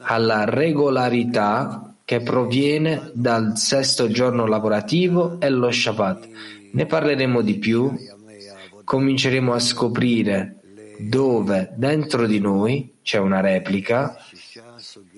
alla 0.00 0.44
regolarità 0.44 1.94
che 2.04 2.20
proviene 2.20 3.10
dal 3.14 3.56
sesto 3.56 4.10
giorno 4.10 4.44
lavorativo 4.44 5.40
e 5.40 5.48
lo 5.48 5.70
Shabbat. 5.70 6.28
Ne 6.72 6.84
parleremo 6.84 7.40
di 7.40 7.56
più, 7.56 7.96
cominceremo 8.84 9.54
a 9.54 9.58
scoprire 9.58 10.56
dove 10.98 11.72
dentro 11.76 12.26
di 12.26 12.40
noi 12.40 12.92
c'è 13.02 13.18
una 13.18 13.40
replica 13.40 14.16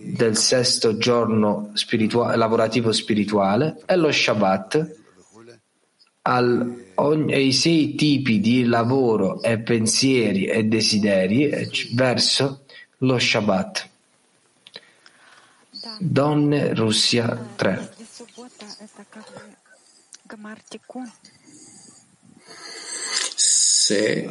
del 0.00 0.36
sesto 0.36 0.96
giorno 0.96 1.70
spiritua- 1.74 2.36
lavorativo 2.36 2.92
spirituale 2.92 3.80
e 3.86 3.96
lo 3.96 4.12
Shabbat 4.12 4.96
al, 6.22 6.84
ogni, 6.96 7.32
ai 7.32 7.52
sei 7.52 7.94
tipi 7.94 8.38
di 8.40 8.64
lavoro 8.64 9.42
e 9.42 9.58
pensieri 9.58 10.44
e 10.44 10.64
desideri 10.64 11.50
verso 11.94 12.64
lo 12.98 13.18
Shabbat. 13.18 13.88
Donne 16.00 16.74
Russia 16.74 17.46
3 17.56 17.92
Se 23.34 24.30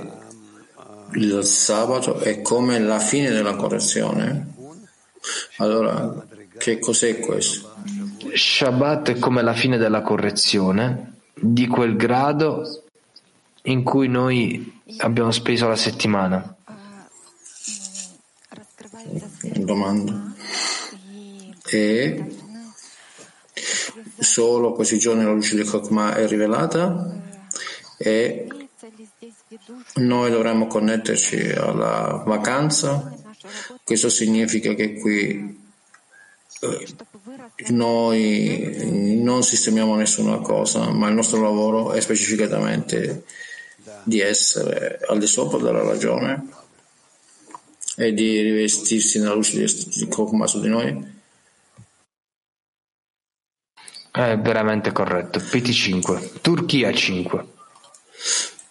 il 1.13 1.43
sabato 1.43 2.19
è 2.19 2.41
come 2.41 2.79
la 2.79 2.99
fine 2.99 3.31
della 3.31 3.55
correzione, 3.55 4.53
allora 5.57 6.25
che 6.57 6.79
cos'è 6.79 7.19
questo? 7.19 7.73
Shabbat 8.33 9.11
è 9.11 9.19
come 9.19 9.41
la 9.41 9.53
fine 9.53 9.77
della 9.77 10.01
correzione 10.01 11.13
di 11.33 11.67
quel 11.67 11.95
grado 11.95 12.83
in 13.63 13.83
cui 13.83 14.07
noi 14.07 14.81
abbiamo 14.99 15.31
speso 15.31 15.67
la 15.67 15.75
settimana. 15.75 16.55
Domanda. 19.41 20.33
E 21.69 22.35
solo 24.19 24.71
questi 24.71 24.97
giorni 24.97 25.23
la 25.23 25.31
luce 25.31 25.55
di 25.55 25.63
Chokmah 25.63 26.15
è 26.15 26.27
rivelata 26.27 27.21
e 27.97 28.47
noi 29.95 30.31
dovremmo 30.31 30.67
connetterci 30.67 31.51
alla 31.51 32.23
vacanza. 32.25 33.15
Questo 33.83 34.09
significa 34.09 34.73
che 34.73 34.99
qui 34.99 35.65
eh, 36.59 36.87
noi 37.69 39.19
non 39.21 39.43
sistemiamo 39.43 39.95
nessuna 39.95 40.37
cosa, 40.37 40.89
ma 40.91 41.07
il 41.07 41.13
nostro 41.13 41.41
lavoro 41.41 41.91
è 41.91 42.01
specificatamente 42.01 43.25
di 44.03 44.19
essere 44.21 44.99
al 45.07 45.19
di 45.19 45.27
sopra 45.27 45.57
della 45.59 45.83
ragione 45.83 46.47
e 47.95 48.13
di 48.13 48.41
rivestirsi 48.41 49.19
nella 49.19 49.33
luce 49.33 49.65
di 49.65 50.07
Kokma 50.07 50.47
su 50.47 50.61
di 50.61 50.69
noi. 50.69 51.15
È 54.11 54.37
veramente 54.39 54.91
corretto. 54.91 55.39
PT5, 55.39 56.41
Turchia 56.41 56.91
5. 56.91 57.45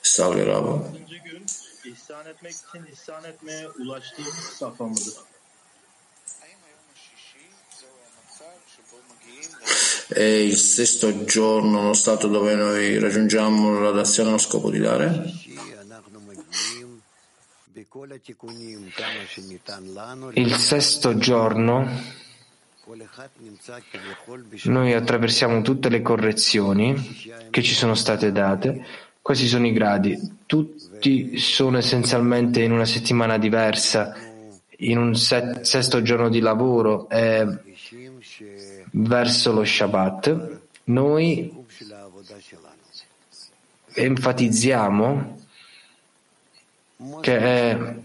Salve 0.00 0.44
Rava. 0.44 0.90
İhsan 2.16 2.30
etmek 2.30 2.52
için 2.52 2.92
ihsan 2.92 3.24
etmeye 3.24 3.68
ulaştığımız 3.68 4.34
safa 4.34 4.84
mıdır? 4.84 5.14
È 10.10 10.22
il 10.22 10.56
sesto 10.56 11.24
giorno, 11.26 11.82
lo 11.82 11.94
stato 11.94 12.28
dove 12.28 12.54
noi 12.54 12.98
raggiungiamo 12.98 13.80
la 13.80 13.90
dazione 13.90 14.28
allo 14.30 14.38
scopo 14.38 14.70
di 14.70 14.78
dare? 14.78 15.06
Il 20.34 20.54
sesto 20.54 21.18
giorno 21.18 21.74
noi 24.64 24.92
attraversiamo 24.94 25.62
tutte 25.62 25.88
le 25.88 26.02
correzioni 26.02 26.94
che 27.50 27.62
ci 27.62 27.74
sono 27.74 27.94
state 27.94 28.32
date. 28.32 29.05
Questi 29.25 29.47
sono 29.47 29.67
i 29.67 29.71
gradi. 29.71 30.17
Tutti 30.45 31.38
sono 31.38 31.77
essenzialmente 31.77 32.61
in 32.61 32.71
una 32.71 32.86
settimana 32.86 33.38
diversa, 33.38 34.15
in 34.77 34.97
un 34.97 35.15
sesto 35.15 36.01
giorno 36.01 36.29
di 36.29 36.39
lavoro 36.39 37.07
e 37.09 37.45
verso 38.91 39.53
lo 39.53 39.63
Shabbat. 39.63 40.59
Noi 40.86 41.65
enfatizziamo 43.93 45.39
che 47.21 47.38
è 47.38 47.95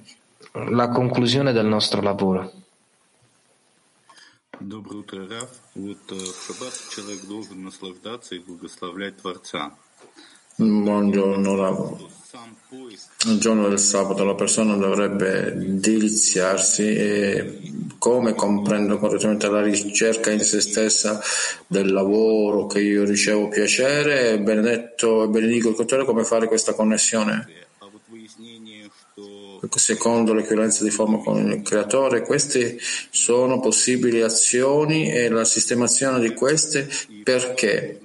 la 0.52 0.88
conclusione 0.88 1.52
del 1.52 1.66
nostro 1.66 2.00
lavoro. 2.00 2.52
Доброе 4.58 5.00
утро, 5.00 5.28
Раф. 5.28 5.50
Вот 5.74 6.10
в 6.10 6.46
шаббат 6.46 6.72
человек 6.90 7.26
должен 7.26 7.62
наслаждаться 7.62 8.34
и 8.34 8.38
благословлять 8.38 9.18
Творца. 9.18 9.76
Buongiorno. 10.55 12.09
Il 13.27 13.39
giorno 13.39 13.69
del 13.69 13.79
sabato 13.79 14.23
la 14.23 14.35
persona 14.35 14.75
dovrebbe 14.75 15.53
deliziarsi 15.55 16.83
e 16.83 17.59
come 17.97 18.33
comprendo 18.33 18.97
correttamente 18.97 19.47
la 19.47 19.61
ricerca 19.61 20.31
in 20.31 20.41
se 20.41 20.59
stessa 20.59 21.21
del 21.67 21.91
lavoro 21.91 22.67
che 22.67 22.81
io 22.81 23.03
ricevo 23.03 23.47
piacere, 23.47 24.39
benedetto 24.39 25.23
e 25.23 25.27
benedico 25.27 25.69
il 25.69 25.75
creatore 25.75 26.05
come 26.05 26.23
fare 26.23 26.47
questa 26.47 26.73
connessione. 26.73 27.47
Secondo 29.75 30.33
l'equivalenza 30.33 30.83
di 30.83 30.89
forma 30.89 31.19
con 31.19 31.49
il 31.49 31.61
creatore, 31.61 32.23
queste 32.23 32.77
sono 33.09 33.59
possibili 33.59 34.21
azioni 34.21 35.11
e 35.11 35.29
la 35.29 35.45
sistemazione 35.45 36.19
di 36.19 36.33
queste 36.33 36.89
perché 37.23 37.99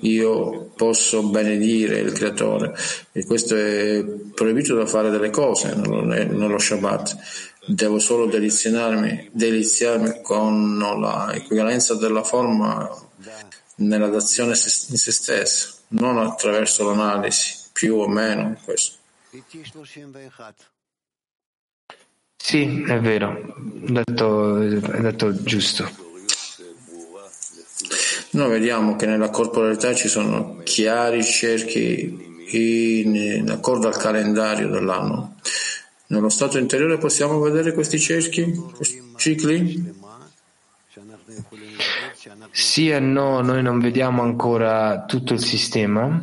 io 0.00 0.70
posso 0.76 1.22
benedire 1.24 1.98
il 1.98 2.12
creatore 2.12 2.74
e 3.12 3.24
questo 3.24 3.56
è 3.56 4.04
proibito 4.34 4.74
da 4.74 4.86
fare 4.86 5.10
delle 5.10 5.30
cose 5.30 5.74
nello 5.74 6.58
Shabbat. 6.58 7.16
Devo 7.68 7.98
solo 7.98 8.26
deliziarmi, 8.26 9.30
deliziarmi 9.32 10.20
con 10.22 10.78
l'equivalenza 11.32 11.94
della 11.94 12.22
forma 12.22 12.88
nella 13.76 14.08
dazione 14.08 14.50
in 14.50 14.56
se 14.56 15.12
stessa, 15.12 15.74
non 15.88 16.18
attraverso 16.18 16.84
l'analisi, 16.84 17.68
più 17.72 17.96
o 17.96 18.08
meno 18.08 18.56
questo. 18.64 18.96
Sì, 22.36 22.84
è 22.86 23.00
vero, 23.00 23.54
detto, 23.56 24.60
è 24.60 25.00
detto 25.00 25.42
giusto. 25.42 26.05
Noi 28.36 28.50
vediamo 28.50 28.96
che 28.96 29.06
nella 29.06 29.30
corporalità 29.30 29.94
ci 29.94 30.08
sono 30.08 30.60
chiari 30.62 31.24
cerchi 31.24 32.44
in, 32.50 33.14
in 33.14 33.50
accordo 33.50 33.86
al 33.86 33.96
calendario 33.96 34.68
dell'anno. 34.68 35.36
Nello 36.08 36.28
stato 36.28 36.58
interiore 36.58 36.98
possiamo 36.98 37.40
vedere 37.40 37.72
questi 37.72 37.98
cerchi, 37.98 38.52
questi 38.74 39.02
cicli? 39.16 39.94
Sì 42.50 42.90
e 42.90 43.00
no, 43.00 43.40
noi 43.40 43.62
non 43.62 43.80
vediamo 43.80 44.20
ancora 44.20 45.06
tutto 45.06 45.32
il 45.32 45.40
sistema, 45.40 46.22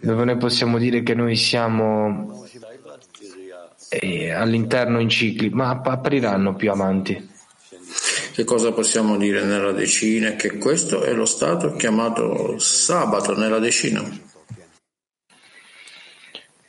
dove 0.00 0.24
noi 0.24 0.36
possiamo 0.36 0.78
dire 0.78 1.02
che 1.02 1.14
noi 1.14 1.34
siamo 1.34 2.46
eh, 3.88 4.30
all'interno 4.30 5.00
in 5.00 5.08
cicli, 5.08 5.48
ma 5.48 5.80
appriranno 5.82 6.54
più 6.54 6.70
avanti. 6.70 7.32
Che 8.34 8.42
cosa 8.42 8.72
possiamo 8.72 9.16
dire 9.16 9.44
nella 9.44 9.70
decina? 9.70 10.32
Che 10.32 10.58
questo 10.58 11.04
è 11.04 11.12
lo 11.12 11.24
stato 11.24 11.74
chiamato 11.74 12.58
sabato 12.58 13.36
nella 13.36 13.60
decina. 13.60 14.02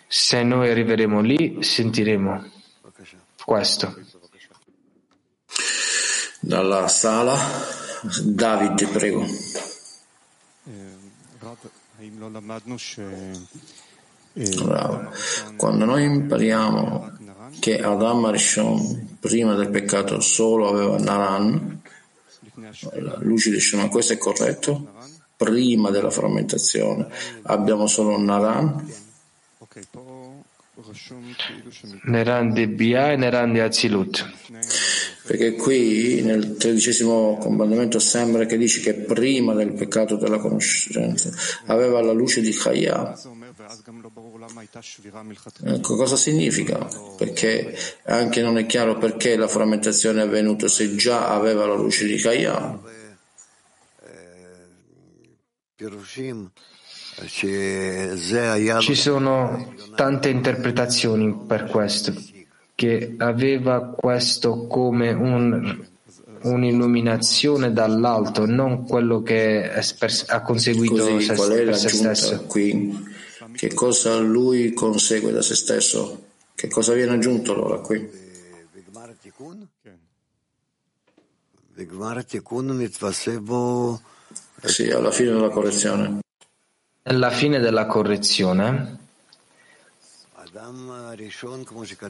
Se 0.06 0.44
noi 0.44 0.70
arriveremo 0.70 1.22
lì, 1.22 1.64
sentiremo 1.64 2.52
questo. 3.44 3.96
Dalla 6.40 6.88
sala, 6.88 7.36
David, 8.24 8.88
prego. 8.92 9.26
Bravo. 14.34 15.12
Quando 15.58 15.86
noi 15.86 16.04
impariamo 16.04 17.18
che 17.60 17.80
Adam 17.80 18.26
Arishon 18.26 19.18
prima 19.20 19.56
del 19.56 19.70
peccato 19.70 20.20
solo 20.20 20.70
aveva 20.70 20.98
Naran, 20.98 21.82
la 22.94 23.18
luce 23.22 23.50
di 23.50 23.60
Shema, 23.60 23.90
questo 23.90 24.14
è 24.14 24.18
corretto? 24.18 24.94
Prima 25.36 25.90
della 25.90 26.10
frammentazione 26.10 27.08
abbiamo 27.44 27.88
solo 27.88 28.18
Naran? 28.18 28.88
Nerandi 32.04 32.68
Bia 32.68 33.12
e 33.12 33.16
Nerandi 33.16 33.60
Azilut. 33.60 34.34
Perché 35.26 35.54
qui 35.54 36.22
nel 36.22 36.56
tredicesimo 36.56 37.38
comandamento 37.38 37.98
sembra 37.98 38.46
che 38.46 38.58
dice 38.58 38.80
che 38.82 38.94
prima 38.94 39.54
del 39.54 39.74
peccato 39.74 40.18
della 40.18 40.38
conoscenza 40.38 41.32
aveva 41.66 42.02
la 42.02 42.12
luce 42.12 42.42
di 42.42 42.52
Chaya. 42.52 43.18
Ecco, 45.64 45.96
cosa 45.96 46.16
significa? 46.16 46.88
Perché 47.18 47.78
anche 48.06 48.42
non 48.42 48.58
è 48.58 48.66
chiaro 48.66 48.98
perché 48.98 49.36
la 49.36 49.48
frammentazione 49.48 50.22
è 50.22 50.26
avvenuta 50.26 50.68
se 50.68 50.96
già 50.96 51.30
aveva 51.30 51.66
la 51.66 51.76
luce 51.76 52.06
di 52.06 52.18
Chaya. 52.18 52.80
Ci 58.80 58.96
sono 58.96 59.74
tante 59.96 60.30
interpretazioni 60.30 61.34
per 61.48 61.66
questo, 61.66 62.14
che 62.76 63.16
aveva 63.18 63.94
questo 63.96 64.68
come 64.68 65.12
un, 65.12 65.86
un'illuminazione 66.42 67.72
dall'alto, 67.72 68.46
non 68.46 68.86
quello 68.86 69.22
che 69.22 69.72
ha 70.28 70.42
conseguito 70.42 71.08
Così, 71.08 71.26
se, 71.26 71.36
qual 71.36 71.52
è 71.52 71.64
per 71.64 71.78
se 71.78 71.90
stesso. 71.90 72.44
qui? 72.44 73.14
Che 73.56 73.74
cosa 73.74 74.18
lui 74.18 74.74
consegue 74.74 75.32
da 75.32 75.42
se 75.42 75.56
stesso? 75.56 76.24
Che 76.54 76.68
cosa 76.68 76.94
viene 76.94 77.14
aggiunto 77.14 77.54
allora 77.54 77.80
qui? 77.80 78.10
Sì, 84.62 84.90
alla 84.90 85.12
fine 85.12 85.32
della 85.32 85.50
correzione. 85.50 86.20
Alla 87.04 87.30
fine 87.30 87.60
della 87.60 87.86
correzione, 87.86 88.98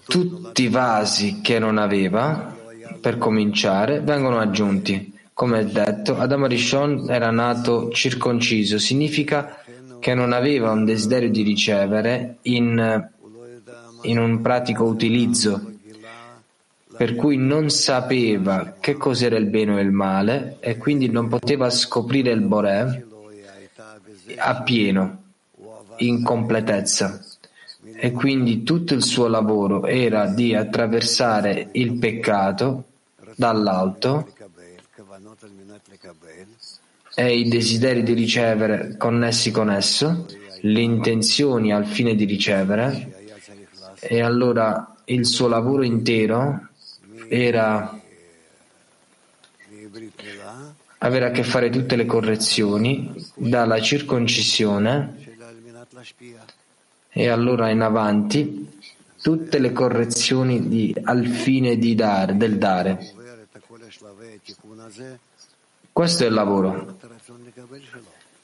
tutti 0.05 0.63
i 0.63 0.69
vasi 0.69 1.41
che 1.41 1.59
non 1.59 1.77
aveva, 1.77 2.55
per 3.01 3.17
cominciare, 3.17 4.01
vengono 4.01 4.39
aggiunti. 4.39 5.13
Come 5.33 5.59
è 5.59 5.65
detto, 5.65 6.17
Adamo 6.17 6.45
Rishon 6.45 7.09
era 7.09 7.29
nato 7.29 7.91
circonciso, 7.91 8.79
significa 8.79 9.64
che 10.05 10.13
non 10.13 10.33
aveva 10.33 10.69
un 10.69 10.85
desiderio 10.85 11.31
di 11.31 11.41
ricevere 11.41 12.37
in, 12.43 13.09
in 14.03 14.19
un 14.19 14.39
pratico 14.39 14.83
utilizzo, 14.83 15.77
per 16.95 17.15
cui 17.15 17.37
non 17.37 17.71
sapeva 17.71 18.75
che 18.79 18.93
cos'era 18.93 19.35
il 19.35 19.47
bene 19.47 19.73
o 19.73 19.79
il 19.79 19.89
male 19.89 20.57
e 20.59 20.77
quindi 20.77 21.09
non 21.09 21.27
poteva 21.27 21.71
scoprire 21.71 22.29
il 22.29 22.41
Boré 22.41 23.03
appieno, 24.35 25.23
in 25.97 26.21
completezza. 26.21 27.19
E 27.95 28.11
quindi 28.11 28.61
tutto 28.61 28.93
il 28.93 29.01
suo 29.01 29.25
lavoro 29.25 29.87
era 29.87 30.27
di 30.27 30.53
attraversare 30.53 31.69
il 31.71 31.93
peccato 31.93 32.83
dall'alto 33.35 34.34
e 37.15 37.37
i 37.37 37.47
desideri 37.47 38.03
di 38.03 38.13
ricevere 38.13 38.95
connessi 38.97 39.49
con 39.51 39.71
esso, 39.71 40.25
le 40.61 40.81
intenzioni 40.81 41.71
al 41.71 41.85
fine 41.85 42.15
di 42.15 42.25
ricevere, 42.25 43.25
e 43.99 44.21
allora 44.21 44.95
il 45.05 45.25
suo 45.25 45.47
lavoro 45.47 45.83
intero 45.83 46.69
era 47.29 47.99
avere 50.97 51.25
a 51.25 51.31
che 51.31 51.43
fare 51.43 51.69
tutte 51.69 51.95
le 51.95 52.05
correzioni 52.05 53.13
dalla 53.35 53.79
circoncisione 53.79 55.23
e 57.09 57.27
allora 57.29 57.69
in 57.69 57.81
avanti 57.81 58.69
tutte 59.21 59.59
le 59.59 59.71
correzioni 59.71 60.67
di, 60.67 60.95
al 61.03 61.25
fine 61.25 61.77
dare, 61.77 62.35
del 62.35 62.57
dare. 62.57 63.13
Questo 65.91 66.23
è 66.23 66.27
il 66.27 66.33
lavoro. 66.33 66.97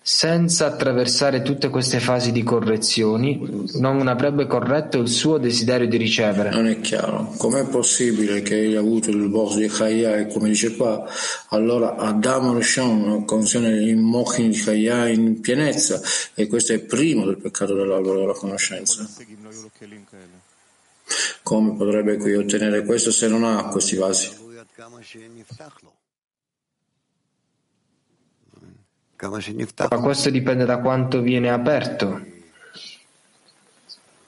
Senza 0.04 0.66
attraversare 0.66 1.44
tutte 1.44 1.70
queste 1.70 2.00
fasi 2.00 2.32
di 2.32 2.42
correzioni, 2.42 3.68
non 3.76 4.08
avrebbe 4.08 4.48
corretto 4.48 4.98
il 4.98 5.08
suo 5.08 5.38
desiderio 5.38 5.88
di 5.88 5.98
ricevere. 5.98 6.50
Non 6.50 6.66
è 6.66 6.82
chiaro. 6.82 7.32
Com'è 7.38 7.68
possibile 7.68 8.42
che 8.42 8.56
hai 8.56 8.76
avuto 8.76 9.12
il 9.12 9.30
boss 9.30 9.58
di 9.58 9.68
Chaya 9.68 10.18
e 10.18 10.26
come 10.26 10.50
dice 10.50 10.76
qua, 10.76 11.08
allora 11.50 11.98
Adam 11.98 12.56
Rishon 12.56 13.26
contiene 13.26 13.70
il 13.70 13.98
mochin 13.98 14.50
di 14.50 14.58
Chaya 14.58 15.08
in 15.08 15.40
pienezza 15.40 16.02
e 16.34 16.48
questo 16.48 16.74
è 16.74 16.80
primo 16.80 17.24
del 17.24 17.38
peccato 17.38 17.76
dell'albero 17.76 18.22
della 18.22 18.34
conoscenza. 18.34 19.08
Come 21.44 21.76
potrebbe 21.76 22.18
qui 22.18 22.34
ottenere 22.36 22.84
questo 22.86 23.12
se 23.12 23.28
non 23.28 23.44
ha 23.44 23.68
questi 23.68 23.96
vasi? 23.98 24.32
Ma 29.90 30.02
questo 30.02 30.30
dipende 30.30 30.66
da 30.66 30.80
quanto 30.80 31.22
viene 31.22 31.50
aperto, 31.50 32.22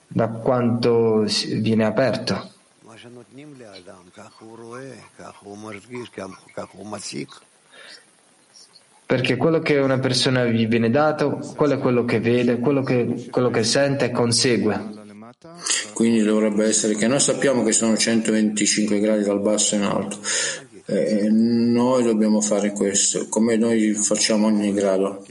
da 0.06 0.28
quanto 0.28 1.26
viene 1.60 1.84
aperto. 1.84 2.52
Perché 9.06 9.36
quello 9.36 9.58
che 9.60 9.78
una 9.78 9.98
persona 9.98 10.44
gli 10.44 10.66
viene 10.66 10.90
dato, 10.90 11.38
quello 11.56 11.74
è 11.74 11.78
quello 11.78 12.04
che 12.04 12.20
vede, 12.20 12.58
quello 12.58 12.82
che, 12.82 13.26
quello 13.30 13.50
che 13.50 13.64
sente 13.64 14.06
e 14.06 14.10
consegue. 14.10 15.02
Quindi 15.92 16.22
dovrebbe 16.22 16.64
essere 16.64 16.94
che 16.94 17.06
noi 17.06 17.20
sappiamo 17.20 17.62
che 17.62 17.72
sono 17.72 17.96
125 17.96 18.98
gradi 18.98 19.24
dal 19.24 19.40
basso 19.40 19.74
in 19.74 19.82
alto. 19.82 20.18
E 20.86 21.28
noi 21.30 22.02
dobbiamo 22.02 22.40
fare 22.40 22.72
questo, 22.72 23.28
come 23.28 23.56
noi 23.56 23.94
facciamo 23.94 24.46
ogni 24.46 24.72
grado. 24.72 25.24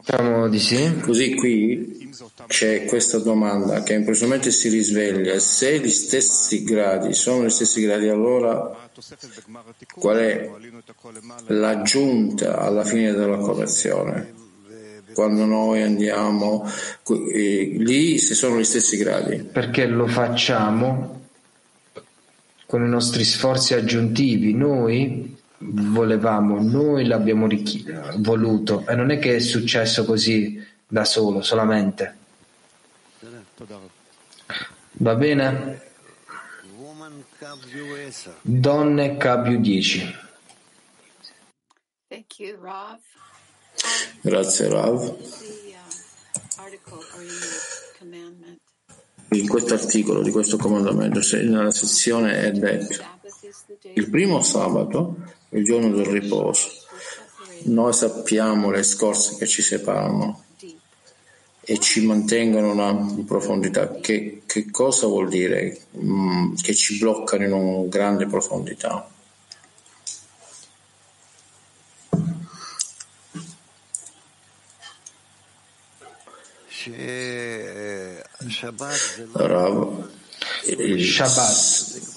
Diciamo 0.00 0.48
di 0.48 0.58
sì. 0.58 0.96
Così 1.00 1.34
qui 1.34 2.10
c'è 2.46 2.86
questa 2.86 3.18
domanda 3.18 3.82
che 3.82 3.94
improvvisamente 3.94 4.50
si 4.50 4.68
risveglia. 4.68 5.38
Se 5.38 5.78
gli 5.78 5.90
stessi 5.90 6.64
gradi 6.64 7.12
sono 7.12 7.44
gli 7.44 7.50
stessi 7.50 7.82
gradi, 7.82 8.08
allora 8.08 8.88
qual 9.94 10.16
è 10.16 10.50
l'aggiunta 11.48 12.58
alla 12.58 12.84
fine 12.84 13.12
della 13.12 13.36
correzione? 13.36 14.38
Quando 15.12 15.44
noi 15.44 15.82
andiamo 15.82 16.66
eh, 17.32 17.74
lì, 17.76 18.18
se 18.18 18.34
sono 18.34 18.58
gli 18.58 18.64
stessi 18.64 18.96
gradi. 18.96 19.42
Perché 19.42 19.86
lo 19.86 20.06
facciamo 20.06 21.19
con 22.70 22.84
i 22.84 22.88
nostri 22.88 23.24
sforzi 23.24 23.74
aggiuntivi. 23.74 24.54
Noi 24.54 25.36
volevamo, 25.58 26.62
noi 26.62 27.04
l'abbiamo 27.04 27.48
richi- 27.48 27.84
voluto 28.18 28.86
e 28.86 28.94
non 28.94 29.10
è 29.10 29.18
che 29.18 29.34
è 29.34 29.38
successo 29.40 30.04
così 30.04 30.64
da 30.86 31.04
solo, 31.04 31.42
solamente. 31.42 32.16
Va 34.92 35.14
bene? 35.16 35.82
Donne 38.42 39.16
KW10. 39.16 40.14
Thank 42.06 42.38
you, 42.38 42.56
Rav. 42.62 43.00
Grazie 44.22 44.68
Rav. 44.68 45.16
In 49.32 49.40
In 49.40 49.48
questo 49.48 49.74
articolo 49.74 50.22
di 50.22 50.30
questo 50.30 50.56
comandamento, 50.56 51.20
nella 51.32 51.70
sezione 51.70 52.40
è 52.40 52.50
detto 52.50 53.04
il 53.94 54.10
primo 54.10 54.42
sabato, 54.42 55.16
il 55.50 55.64
giorno 55.64 55.90
del 55.94 56.06
riposo. 56.06 56.68
Noi 57.64 57.92
sappiamo 57.92 58.70
le 58.70 58.82
scorze 58.82 59.36
che 59.36 59.46
ci 59.46 59.62
separano 59.62 60.44
e 61.60 61.78
ci 61.78 62.04
mantengono 62.04 62.72
una 62.72 63.22
profondità. 63.24 63.90
Che, 64.00 64.42
che 64.46 64.70
cosa 64.70 65.06
vuol 65.06 65.28
dire? 65.28 65.78
Mm, 65.96 66.54
che 66.54 66.74
ci 66.74 66.98
bloccano 66.98 67.44
in 67.44 67.52
una 67.52 67.88
grande 67.88 68.26
profondità. 68.26 69.08
Rav, 79.32 80.10
il 80.64 81.04
Shabbat 81.04 82.08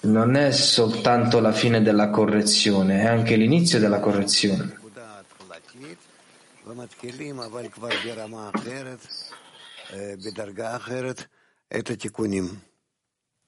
non 0.00 0.36
è 0.36 0.50
soltanto 0.52 1.40
la 1.40 1.52
fine 1.52 1.80
della 1.80 2.10
correzione, 2.10 3.00
è 3.00 3.06
anche 3.06 3.36
l'inizio 3.36 3.78
della 3.78 3.98
correzione. 3.98 4.78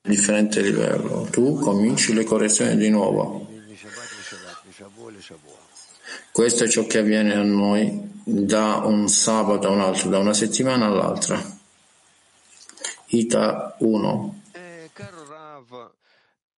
Differente 0.00 0.60
livello, 0.62 1.28
tu 1.30 1.58
cominci 1.58 2.14
le 2.14 2.24
correzioni 2.24 2.76
di 2.78 2.88
nuovo. 2.88 3.46
Questo 6.32 6.64
è 6.64 6.68
ciò 6.68 6.86
che 6.86 6.98
avviene 6.98 7.34
a 7.34 7.42
noi 7.42 8.11
da 8.24 8.76
un 8.84 9.08
sabato 9.08 9.68
a 9.68 9.70
un 9.70 9.80
altro, 9.80 10.08
da 10.08 10.18
una 10.18 10.34
settimana 10.34 10.86
all'altra. 10.86 11.40
Ita 13.06 13.76
1. 13.78 14.42
Eh, 14.52 14.90
caro 14.92 15.26
Rav, 15.28 15.92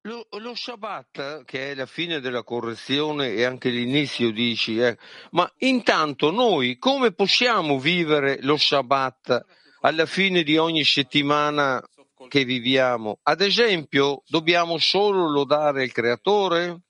lo, 0.03 0.27
lo 0.39 0.55
Shabbat, 0.55 1.45
che 1.45 1.71
è 1.71 1.75
la 1.75 1.87
fine 1.87 2.21
della 2.21 2.43
correzione 2.43 3.33
e 3.33 3.45
anche 3.45 3.71
l'inizio, 3.71 4.31
dici, 4.31 4.79
eh, 4.79 4.99
ma 5.31 5.51
intanto 5.59 6.31
noi 6.31 6.79
come 6.79 7.13
possiamo 7.13 7.79
vivere 7.79 8.39
lo 8.43 8.57
Shabbat 8.57 9.45
alla 9.81 10.07
fine 10.07 10.43
di 10.43 10.57
ogni 10.57 10.85
settimana 10.85 11.83
che 12.29 12.45
viviamo? 12.45 13.19
Ad 13.23 13.41
esempio, 13.41 14.23
dobbiamo 14.27 14.79
solo 14.79 15.29
lodare 15.29 15.85
il 15.85 15.93
Creatore? 15.93 16.83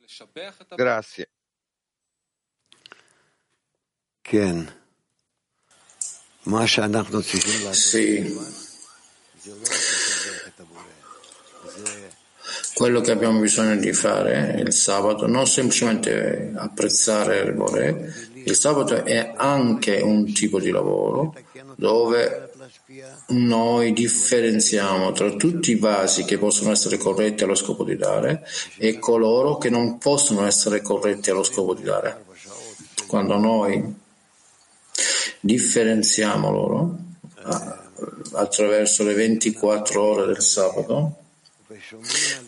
Grazie. 0.75 1.31
Ken. 4.27 4.67
Sì. 7.75 8.35
Quello 12.73 13.03
che 13.03 13.11
abbiamo 13.11 13.39
bisogno 13.39 13.77
di 13.77 13.93
fare 13.93 14.63
il 14.65 14.73
sabato, 14.73 15.27
non 15.27 15.47
semplicemente 15.47 16.53
apprezzare 16.57 17.41
il 17.41 17.53
Bore, 17.53 18.31
il 18.47 18.55
sabato 18.55 19.05
è 19.05 19.35
anche 19.37 20.01
un 20.01 20.33
tipo 20.33 20.59
di 20.59 20.71
lavoro 20.71 21.35
dove 21.77 22.51
noi 23.29 23.93
differenziamo 23.93 25.13
tra 25.13 25.31
tutti 25.33 25.73
i 25.73 25.77
vasi 25.77 26.25
che 26.25 26.39
possono 26.39 26.71
essere 26.71 26.97
corretti 26.97 27.45
allo 27.45 27.55
scopo 27.55 27.85
di 27.85 27.97
dare 27.97 28.43
e 28.79 28.99
coloro 28.99 29.59
che 29.59 29.69
non 29.69 29.99
possono 29.99 30.47
essere 30.47 30.81
corretti 30.81 31.29
allo 31.29 31.45
scopo 31.45 31.75
di 31.75 31.83
dare. 31.83 32.25
Quando 33.07 33.37
noi 33.37 34.03
differenziamo 35.45 36.51
loro 36.51 36.99
a- 37.43 37.83
attraverso 38.33 39.05
le 39.05 39.13
24 39.13 40.03
ore 40.03 40.27
del 40.27 40.41
sabato 40.41 41.17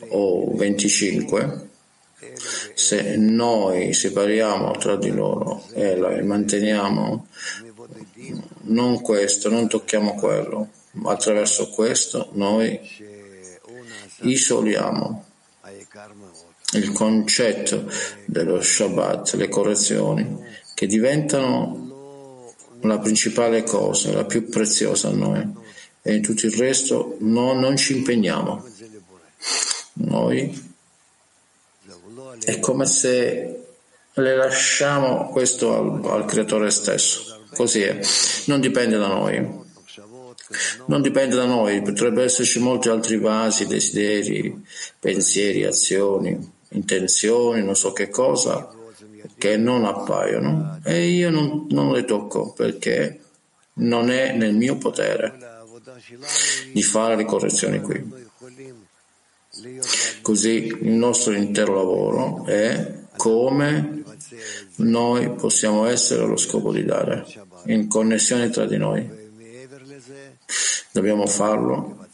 o 0.09 0.55
25, 0.57 1.69
se 2.75 3.17
noi 3.17 3.93
separiamo 3.93 4.73
tra 4.73 4.97
di 4.97 5.11
loro 5.11 5.65
e 5.75 5.95
la- 5.97 6.23
manteniamo 6.23 7.27
non 8.63 9.01
questo, 9.03 9.51
non 9.51 9.69
tocchiamo 9.69 10.15
quello, 10.15 10.69
attraverso 11.05 11.69
questo 11.69 12.31
noi 12.33 12.81
isoliamo 14.23 15.25
il 16.73 16.93
concetto 16.93 17.91
dello 18.25 18.61
Shabbat, 18.61 19.35
le 19.35 19.49
correzioni, 19.49 20.45
che 20.75 20.87
diventano 20.87 21.86
la 22.83 22.99
principale 22.99 23.63
cosa, 23.63 24.13
la 24.13 24.25
più 24.25 24.49
preziosa 24.49 25.09
a 25.09 25.13
noi. 25.13 25.65
E 26.03 26.15
in 26.15 26.23
tutto 26.23 26.47
il 26.47 26.53
resto 26.53 27.17
no- 27.21 27.59
non 27.59 27.77
ci 27.77 27.97
impegniamo. 27.97 28.65
Noi 29.95 30.75
è 32.45 32.61
come 32.61 32.87
se 32.87 33.65
le 34.13 34.37
lasciamo 34.37 35.29
questo 35.31 35.75
al, 35.75 36.11
al 36.11 36.25
creatore 36.27 36.71
stesso. 36.71 37.45
Così 37.55 37.83
è. 37.83 37.99
Non 38.47 38.61
dipende 38.61 38.99
da 38.99 39.09
noi. 39.09 39.65
Non 40.87 41.03
dipende 41.03 41.35
da 41.35 41.45
noi, 41.45 41.83
potrebbero 41.83 42.25
esserci 42.25 42.61
molti 42.61 42.89
altri 42.89 43.19
vasi, 43.19 43.67
desideri, 43.67 44.65
pensieri, 45.01 45.65
azioni, 45.65 46.39
intenzioni, 46.71 47.65
non 47.65 47.75
so 47.75 47.93
che 47.93 48.09
cosa, 48.09 48.73
che 49.37 49.57
non 49.57 49.85
appaiono 49.85 50.81
e 50.85 51.09
io 51.09 51.31
non, 51.31 51.67
non 51.71 51.93
le 51.93 52.05
tocco 52.05 52.53
perché 52.53 53.21
non 53.75 54.11
è 54.11 54.33
nel 54.33 54.55
mio 54.55 54.77
potere 54.77 55.39
di 56.73 56.83
fare 56.83 57.17
le 57.17 57.25
correzioni 57.25 57.81
qui. 57.81 58.25
Così 60.23 60.67
il 60.67 60.93
nostro 60.93 61.33
intero 61.33 61.75
lavoro 61.75 62.45
è 62.45 63.05
come 63.17 64.03
noi 64.77 65.31
possiamo 65.31 65.87
essere 65.87 66.25
allo 66.25 66.37
scopo 66.37 66.73
di 66.73 66.85
dare, 66.85 67.25
in 67.67 67.89
connessione 67.89 68.51
tra 68.51 68.67
di 68.67 68.77
noi. 68.77 69.09
Dobbiamo 70.93 71.27
farlo 71.27 72.07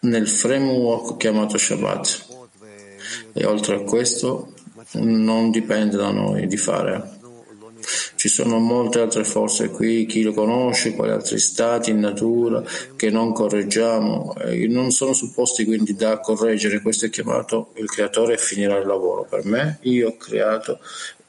nel 0.00 0.28
framework 0.28 1.16
chiamato 1.16 1.58
Shabbat. 1.58 2.34
E 3.32 3.44
oltre 3.44 3.76
a 3.76 3.80
questo 3.80 4.52
non 4.98 5.50
dipende 5.50 5.96
da 5.96 6.10
noi 6.10 6.46
di 6.46 6.56
fare. 6.56 7.14
Ci 8.16 8.28
sono 8.28 8.58
molte 8.58 9.00
altre 9.00 9.22
forze 9.22 9.70
qui, 9.70 10.06
chi 10.06 10.22
lo 10.22 10.32
conosce, 10.32 10.94
quali 10.94 11.12
altri 11.12 11.38
stati 11.38 11.90
in 11.90 12.00
natura 12.00 12.62
che 12.96 13.10
non 13.10 13.32
correggiamo, 13.32 14.34
e 14.36 14.66
non 14.66 14.90
sono 14.90 15.12
supposti 15.12 15.64
quindi 15.64 15.94
da 15.94 16.18
correggere, 16.18 16.80
questo 16.80 17.06
è 17.06 17.10
chiamato 17.10 17.72
il 17.76 17.88
creatore 17.88 18.38
finirà 18.38 18.78
il 18.78 18.86
lavoro. 18.86 19.24
Per 19.24 19.44
me, 19.44 19.78
io 19.82 20.08
ho 20.08 20.16
creato 20.16 20.80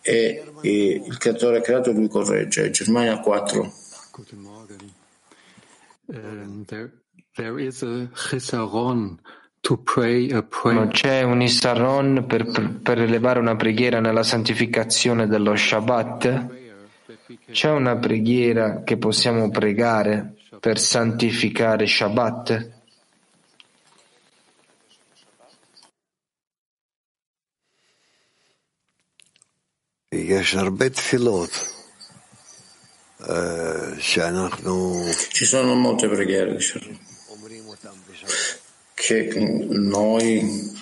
e, 0.01 0.43
e 0.61 1.03
il 1.05 1.18
creatore 1.18 1.57
ha 1.57 1.61
creato 1.61 1.89
e 1.89 1.93
lui 1.93 2.07
corregge. 2.07 2.72
Germania 2.72 3.20
4. 3.20 3.74
Guten 4.11 4.39
Morgen. 4.39 4.93
Um, 6.07 6.63
there, 6.65 6.91
there 7.36 7.59
is 7.59 7.84
a 7.84 8.09
non 10.72 10.89
c'è 10.89 11.24
un 11.24 11.41
Issaron 11.41 12.26
per, 12.26 12.80
per 12.82 13.01
elevare 13.01 13.39
una 13.39 13.55
preghiera 13.57 13.99
nella 13.99 14.24
santificazione 14.24 15.28
dello 15.28 15.55
Shabbat? 15.55 16.47
C'è 17.51 17.70
una 17.70 17.97
preghiera 17.97 18.84
che 18.84 18.97
possiamo 18.97 19.49
pregare 19.49 20.36
per 20.59 20.80
santificare 20.80 21.86
Shabbat? 21.86 22.76
Ci 35.30 35.45
sono 35.45 35.76
molte 35.76 36.07
preghiere, 36.07 36.55
diciamo 36.55 37.07
che 39.08 39.34
noi 39.70 40.76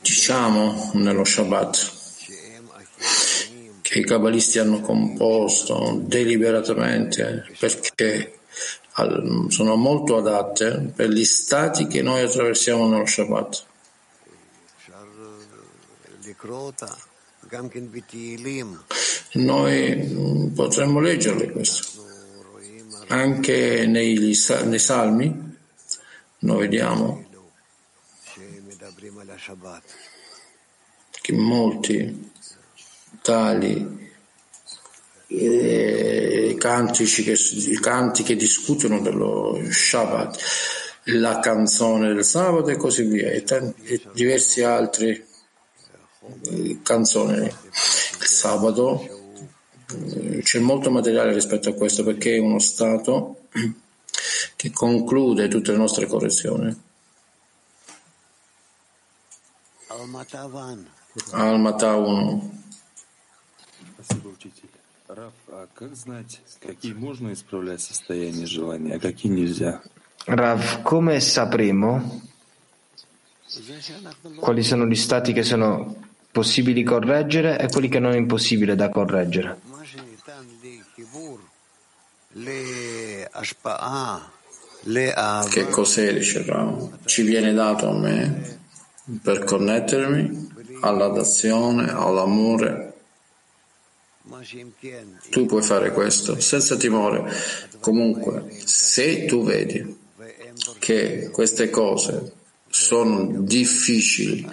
diciamo 0.00 0.92
nello 0.94 1.24
Shabbat 1.24 1.96
che 3.82 3.98
i 3.98 4.04
cabalisti 4.04 4.58
hanno 4.58 4.80
composto 4.80 6.00
deliberatamente 6.02 7.46
perché 7.58 8.38
sono 9.48 9.76
molto 9.76 10.16
adatte 10.16 10.92
per 10.96 11.10
gli 11.10 11.24
stati 11.24 11.86
che 11.86 12.00
noi 12.00 12.22
attraversiamo 12.22 12.88
nello 12.88 13.06
Shabbat. 13.06 13.64
Noi 19.32 20.50
potremmo 20.54 21.00
leggerle 21.00 21.50
questo 21.50 21.98
anche 23.08 23.86
negli, 23.86 24.36
nei 24.64 24.78
salmi, 24.78 25.56
noi 26.40 26.58
vediamo 26.58 27.27
che 31.20 31.32
molti 31.32 32.30
tali 33.20 34.06
eh, 35.28 36.56
cantici 36.58 37.22
che, 37.22 37.36
canti 37.80 38.22
che 38.22 38.34
discutono 38.34 39.00
dello 39.00 39.60
Shabbat, 39.68 40.38
la 41.04 41.38
canzone 41.40 42.14
del 42.14 42.24
sabato 42.24 42.70
e 42.70 42.76
così 42.76 43.02
via, 43.02 43.30
e, 43.30 43.42
tan- 43.42 43.74
e 43.82 44.00
diversi 44.12 44.62
altri 44.62 45.22
eh, 46.50 46.78
canzoni. 46.82 47.44
Il 47.44 48.26
sabato 48.26 49.36
eh, 49.92 50.42
c'è 50.42 50.58
molto 50.60 50.90
materiale 50.90 51.32
rispetto 51.32 51.68
a 51.68 51.74
questo 51.74 52.04
perché 52.04 52.36
è 52.36 52.38
uno 52.38 52.58
stato 52.58 53.48
che 54.56 54.70
conclude 54.70 55.48
tutte 55.48 55.72
le 55.72 55.78
nostre 55.78 56.06
correzioni. 56.06 56.86
Алмата 61.32 61.96
1. 61.96 62.40
Спасибо, 63.94 64.28
учитель. 64.28 64.68
Раф, 65.08 65.32
а 65.48 65.66
как 65.74 65.96
знать, 65.96 66.40
какие 66.60 66.92
можно 66.92 67.32
исправлять 67.32 67.80
состояние 67.80 68.46
желания, 68.46 68.94
а 68.94 69.00
какие 69.00 69.32
нельзя? 69.32 69.80
Rav, 70.26 70.82
come 70.82 71.18
sapremo 71.20 72.20
quali 74.36 74.62
sono 74.62 74.86
gli 74.86 74.94
stati 74.94 75.32
che 75.32 75.42
sono 75.42 75.96
possibili 76.30 76.84
correggere 76.84 77.58
e 77.58 77.68
quelli 77.68 77.88
che 77.88 77.98
non 77.98 78.12
è 78.12 78.16
impossibile 78.16 78.76
da 78.76 78.90
correggere? 78.90 79.58
Che 85.50 85.66
cos'è, 85.70 86.12
dice 86.12 86.44
Ci 87.06 87.22
viene 87.22 87.52
dato 87.54 87.88
a 87.88 87.98
me 87.98 88.57
per 89.22 89.44
connettermi 89.44 90.48
all'adazione, 90.80 91.90
all'amore 91.90 92.88
Tu 95.30 95.46
puoi 95.46 95.62
fare 95.62 95.92
questo 95.92 96.38
senza 96.38 96.76
timore. 96.76 97.32
Comunque, 97.80 98.46
se 98.64 99.24
tu 99.24 99.42
vedi 99.42 99.96
che 100.78 101.30
queste 101.32 101.70
cose 101.70 102.32
sono 102.68 103.40
difficili 103.40 104.46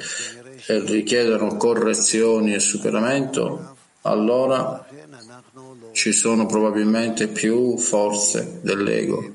e 0.68 0.80
richiedono 0.80 1.58
correzioni 1.58 2.54
e 2.54 2.60
superamento, 2.60 3.76
allora 4.02 4.88
ci 5.92 6.14
sono 6.14 6.46
probabilmente 6.46 7.28
più 7.28 7.78
forze 7.78 8.60
dell'ego 8.62 9.34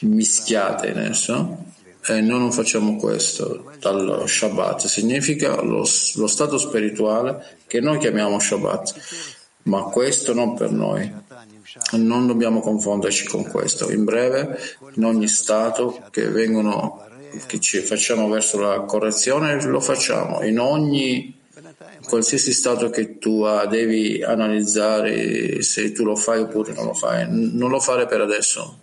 mischiate 0.00 0.88
in 0.88 0.98
esso 0.98 1.64
e 2.06 2.20
noi 2.20 2.38
non 2.38 2.52
facciamo 2.52 2.96
questo 2.96 3.72
dal 3.80 4.24
Shabbat. 4.26 4.86
Significa 4.86 5.60
lo, 5.60 5.86
lo 6.14 6.26
stato 6.26 6.58
spirituale 6.58 7.58
che 7.66 7.80
noi 7.80 7.98
chiamiamo 7.98 8.38
Shabbat, 8.38 8.94
ma 9.64 9.82
questo 9.84 10.32
non 10.32 10.54
per 10.54 10.70
noi. 10.70 11.26
Non 11.92 12.26
dobbiamo 12.26 12.60
confonderci 12.60 13.26
con 13.26 13.44
questo. 13.44 13.90
In 13.90 14.04
breve, 14.04 14.58
in 14.94 15.04
ogni 15.04 15.28
stato 15.28 16.02
che 16.10 16.28
vengono 16.28 17.04
che 17.46 17.60
ci 17.60 17.80
facciamo 17.80 18.28
verso 18.28 18.58
la 18.58 18.80
correzione, 18.80 19.62
lo 19.64 19.80
facciamo. 19.80 20.42
In 20.42 20.58
ogni 20.58 21.36
qualsiasi 22.04 22.52
stato 22.52 22.88
che 22.88 23.18
tu 23.18 23.42
ha, 23.42 23.66
devi 23.66 24.22
analizzare 24.22 25.60
se 25.62 25.92
tu 25.92 26.04
lo 26.04 26.16
fai 26.16 26.40
oppure 26.40 26.72
non 26.72 26.86
lo 26.86 26.94
fai. 26.94 27.26
Non 27.28 27.68
lo 27.68 27.80
fare 27.80 28.06
per 28.06 28.22
adesso. 28.22 28.78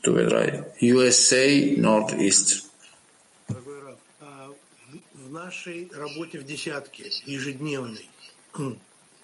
Tu 0.00 0.12
vedrai. 0.12 0.64
USA 0.80 1.76
Northeast. 1.76 2.64
В 5.14 5.32
нашей 5.32 5.90
работе 5.92 6.38
в 6.38 6.44
десятке 6.44 7.10
ежедневной 7.26 8.08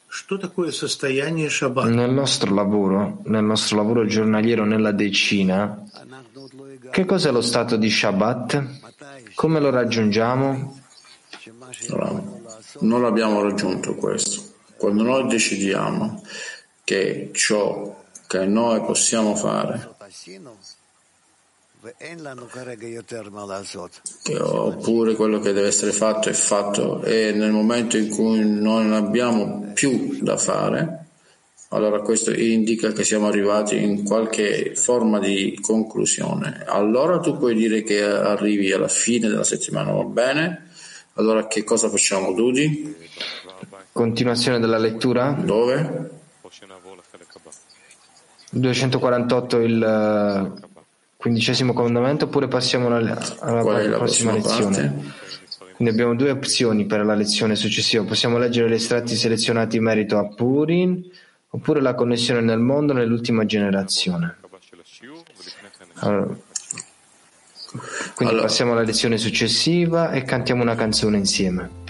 Что 0.09 0.39
такое 0.39 0.73
состояние 0.73 1.49
шаббат? 1.49 1.87
Nel 1.87 2.11
nostro 2.11 2.53
lavoro, 2.53 3.21
nel 3.27 3.45
nostro 3.45 3.77
lavoro 3.77 4.07
giornaliero 4.07 4.65
nella 4.65 4.91
decina, 4.91 5.85
che 6.91 7.05
cos'è 7.05 7.31
lo 7.31 7.41
stato 7.41 7.77
di 7.77 7.89
Shabbat? 7.89 8.81
Come 9.35 9.61
lo 9.61 9.71
raggiungiamo? 9.71 10.81
Allora, 11.91 12.23
non 12.81 13.05
abbiamo 13.05 13.41
raggiunto 13.41 13.95
questo. 13.95 14.43
Quando 14.77 15.05
noi 15.05 15.29
decidiamo 15.29 16.25
che 16.83 17.31
ciò 17.33 18.03
che 18.27 18.47
noi 18.47 18.81
possiamo 18.81 19.37
fare 19.37 19.94
oppure 24.40 25.16
quello 25.16 25.40
che 25.40 25.54
deve 25.54 25.68
essere 25.68 25.92
fatto 25.92 26.30
è 26.30 26.34
fatto. 26.34 27.04
E 27.04 27.32
nel 27.32 27.52
momento 27.52 27.98
in 27.98 28.10
cui 28.10 28.40
noi 28.40 28.86
non 28.86 28.94
abbiamo 28.94 29.72
più 29.74 30.18
da 30.22 30.38
fare 30.38 31.06
allora 31.76 32.00
questo 32.02 32.32
indica 32.32 32.94
che 32.94 33.04
siamo 33.04 33.28
arrivati 33.28 33.82
in 33.82 34.06
qualche 34.06 34.76
forma 34.76 35.20
di 35.20 35.58
conclusione. 35.60 36.64
Allora 36.66 37.20
tu 37.20 37.38
puoi 37.38 37.54
dire 37.54 37.84
che 37.84 38.02
arrivi 38.02 38.72
alla 38.72 38.88
fine 38.88 39.28
della 39.28 39.44
settimana 39.44 39.92
va 39.92 40.04
bene? 40.04 40.70
Allora 41.16 41.48
che 41.48 41.66
cosa 41.66 41.90
facciamo 41.90 42.34
Dudi? 42.34 42.96
continuazione 43.92 44.60
della 44.60 44.78
lettura? 44.78 45.32
Dove? 45.32 46.15
248 48.60 49.60
il 49.60 50.64
quindicesimo 51.18 51.74
comandamento 51.74 52.26
oppure 52.26 52.48
passiamo 52.48 52.88
alla, 52.96 53.18
alla 53.40 53.98
prossima 53.98 54.32
lezione? 54.32 54.76
Parte? 54.76 55.24
Quindi 55.76 55.94
abbiamo 55.94 56.16
due 56.16 56.32
opzioni 56.32 56.86
per 56.86 57.06
la 57.06 57.16
lezione 57.16 57.56
successiva. 57.56 58.04
Possiamo 58.06 58.38
leggere 58.38 58.70
gli 58.70 58.74
estratti 58.74 59.16
selezionati 59.16 59.76
in 59.76 59.84
merito 59.84 60.18
a 60.18 60.26
Purin 60.28 61.04
oppure 61.50 61.82
la 61.82 61.96
connessione 61.96 62.40
nel 62.40 62.60
mondo 62.60 62.94
nell'ultima 62.94 63.46
generazione. 63.46 64.38
Allora, 65.96 66.28
quindi 68.16 68.34
allora. 68.34 68.42
passiamo 68.42 68.72
alla 68.72 68.84
lezione 68.84 69.18
successiva 69.18 70.12
e 70.12 70.24
cantiamo 70.24 70.62
una 70.62 70.76
canzone 70.76 71.18
insieme. 71.18 71.84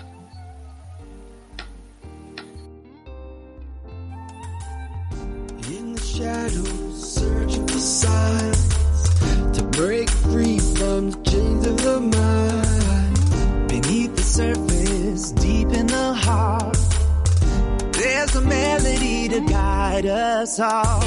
All. 20.59 21.01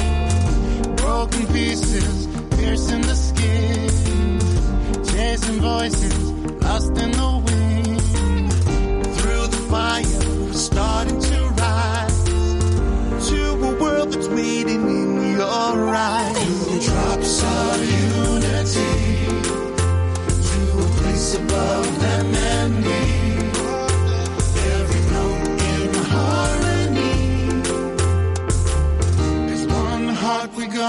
Broken 0.95 1.47
pieces, 1.47 2.27
piercing 2.55 3.01
the 3.01 3.15
skin, 3.15 4.39
chasing 5.05 5.59
voices, 5.61 6.31
lost 6.61 6.97
in 6.97 7.11
the 7.11 7.38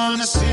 wanna 0.09 0.25
see 0.25 0.50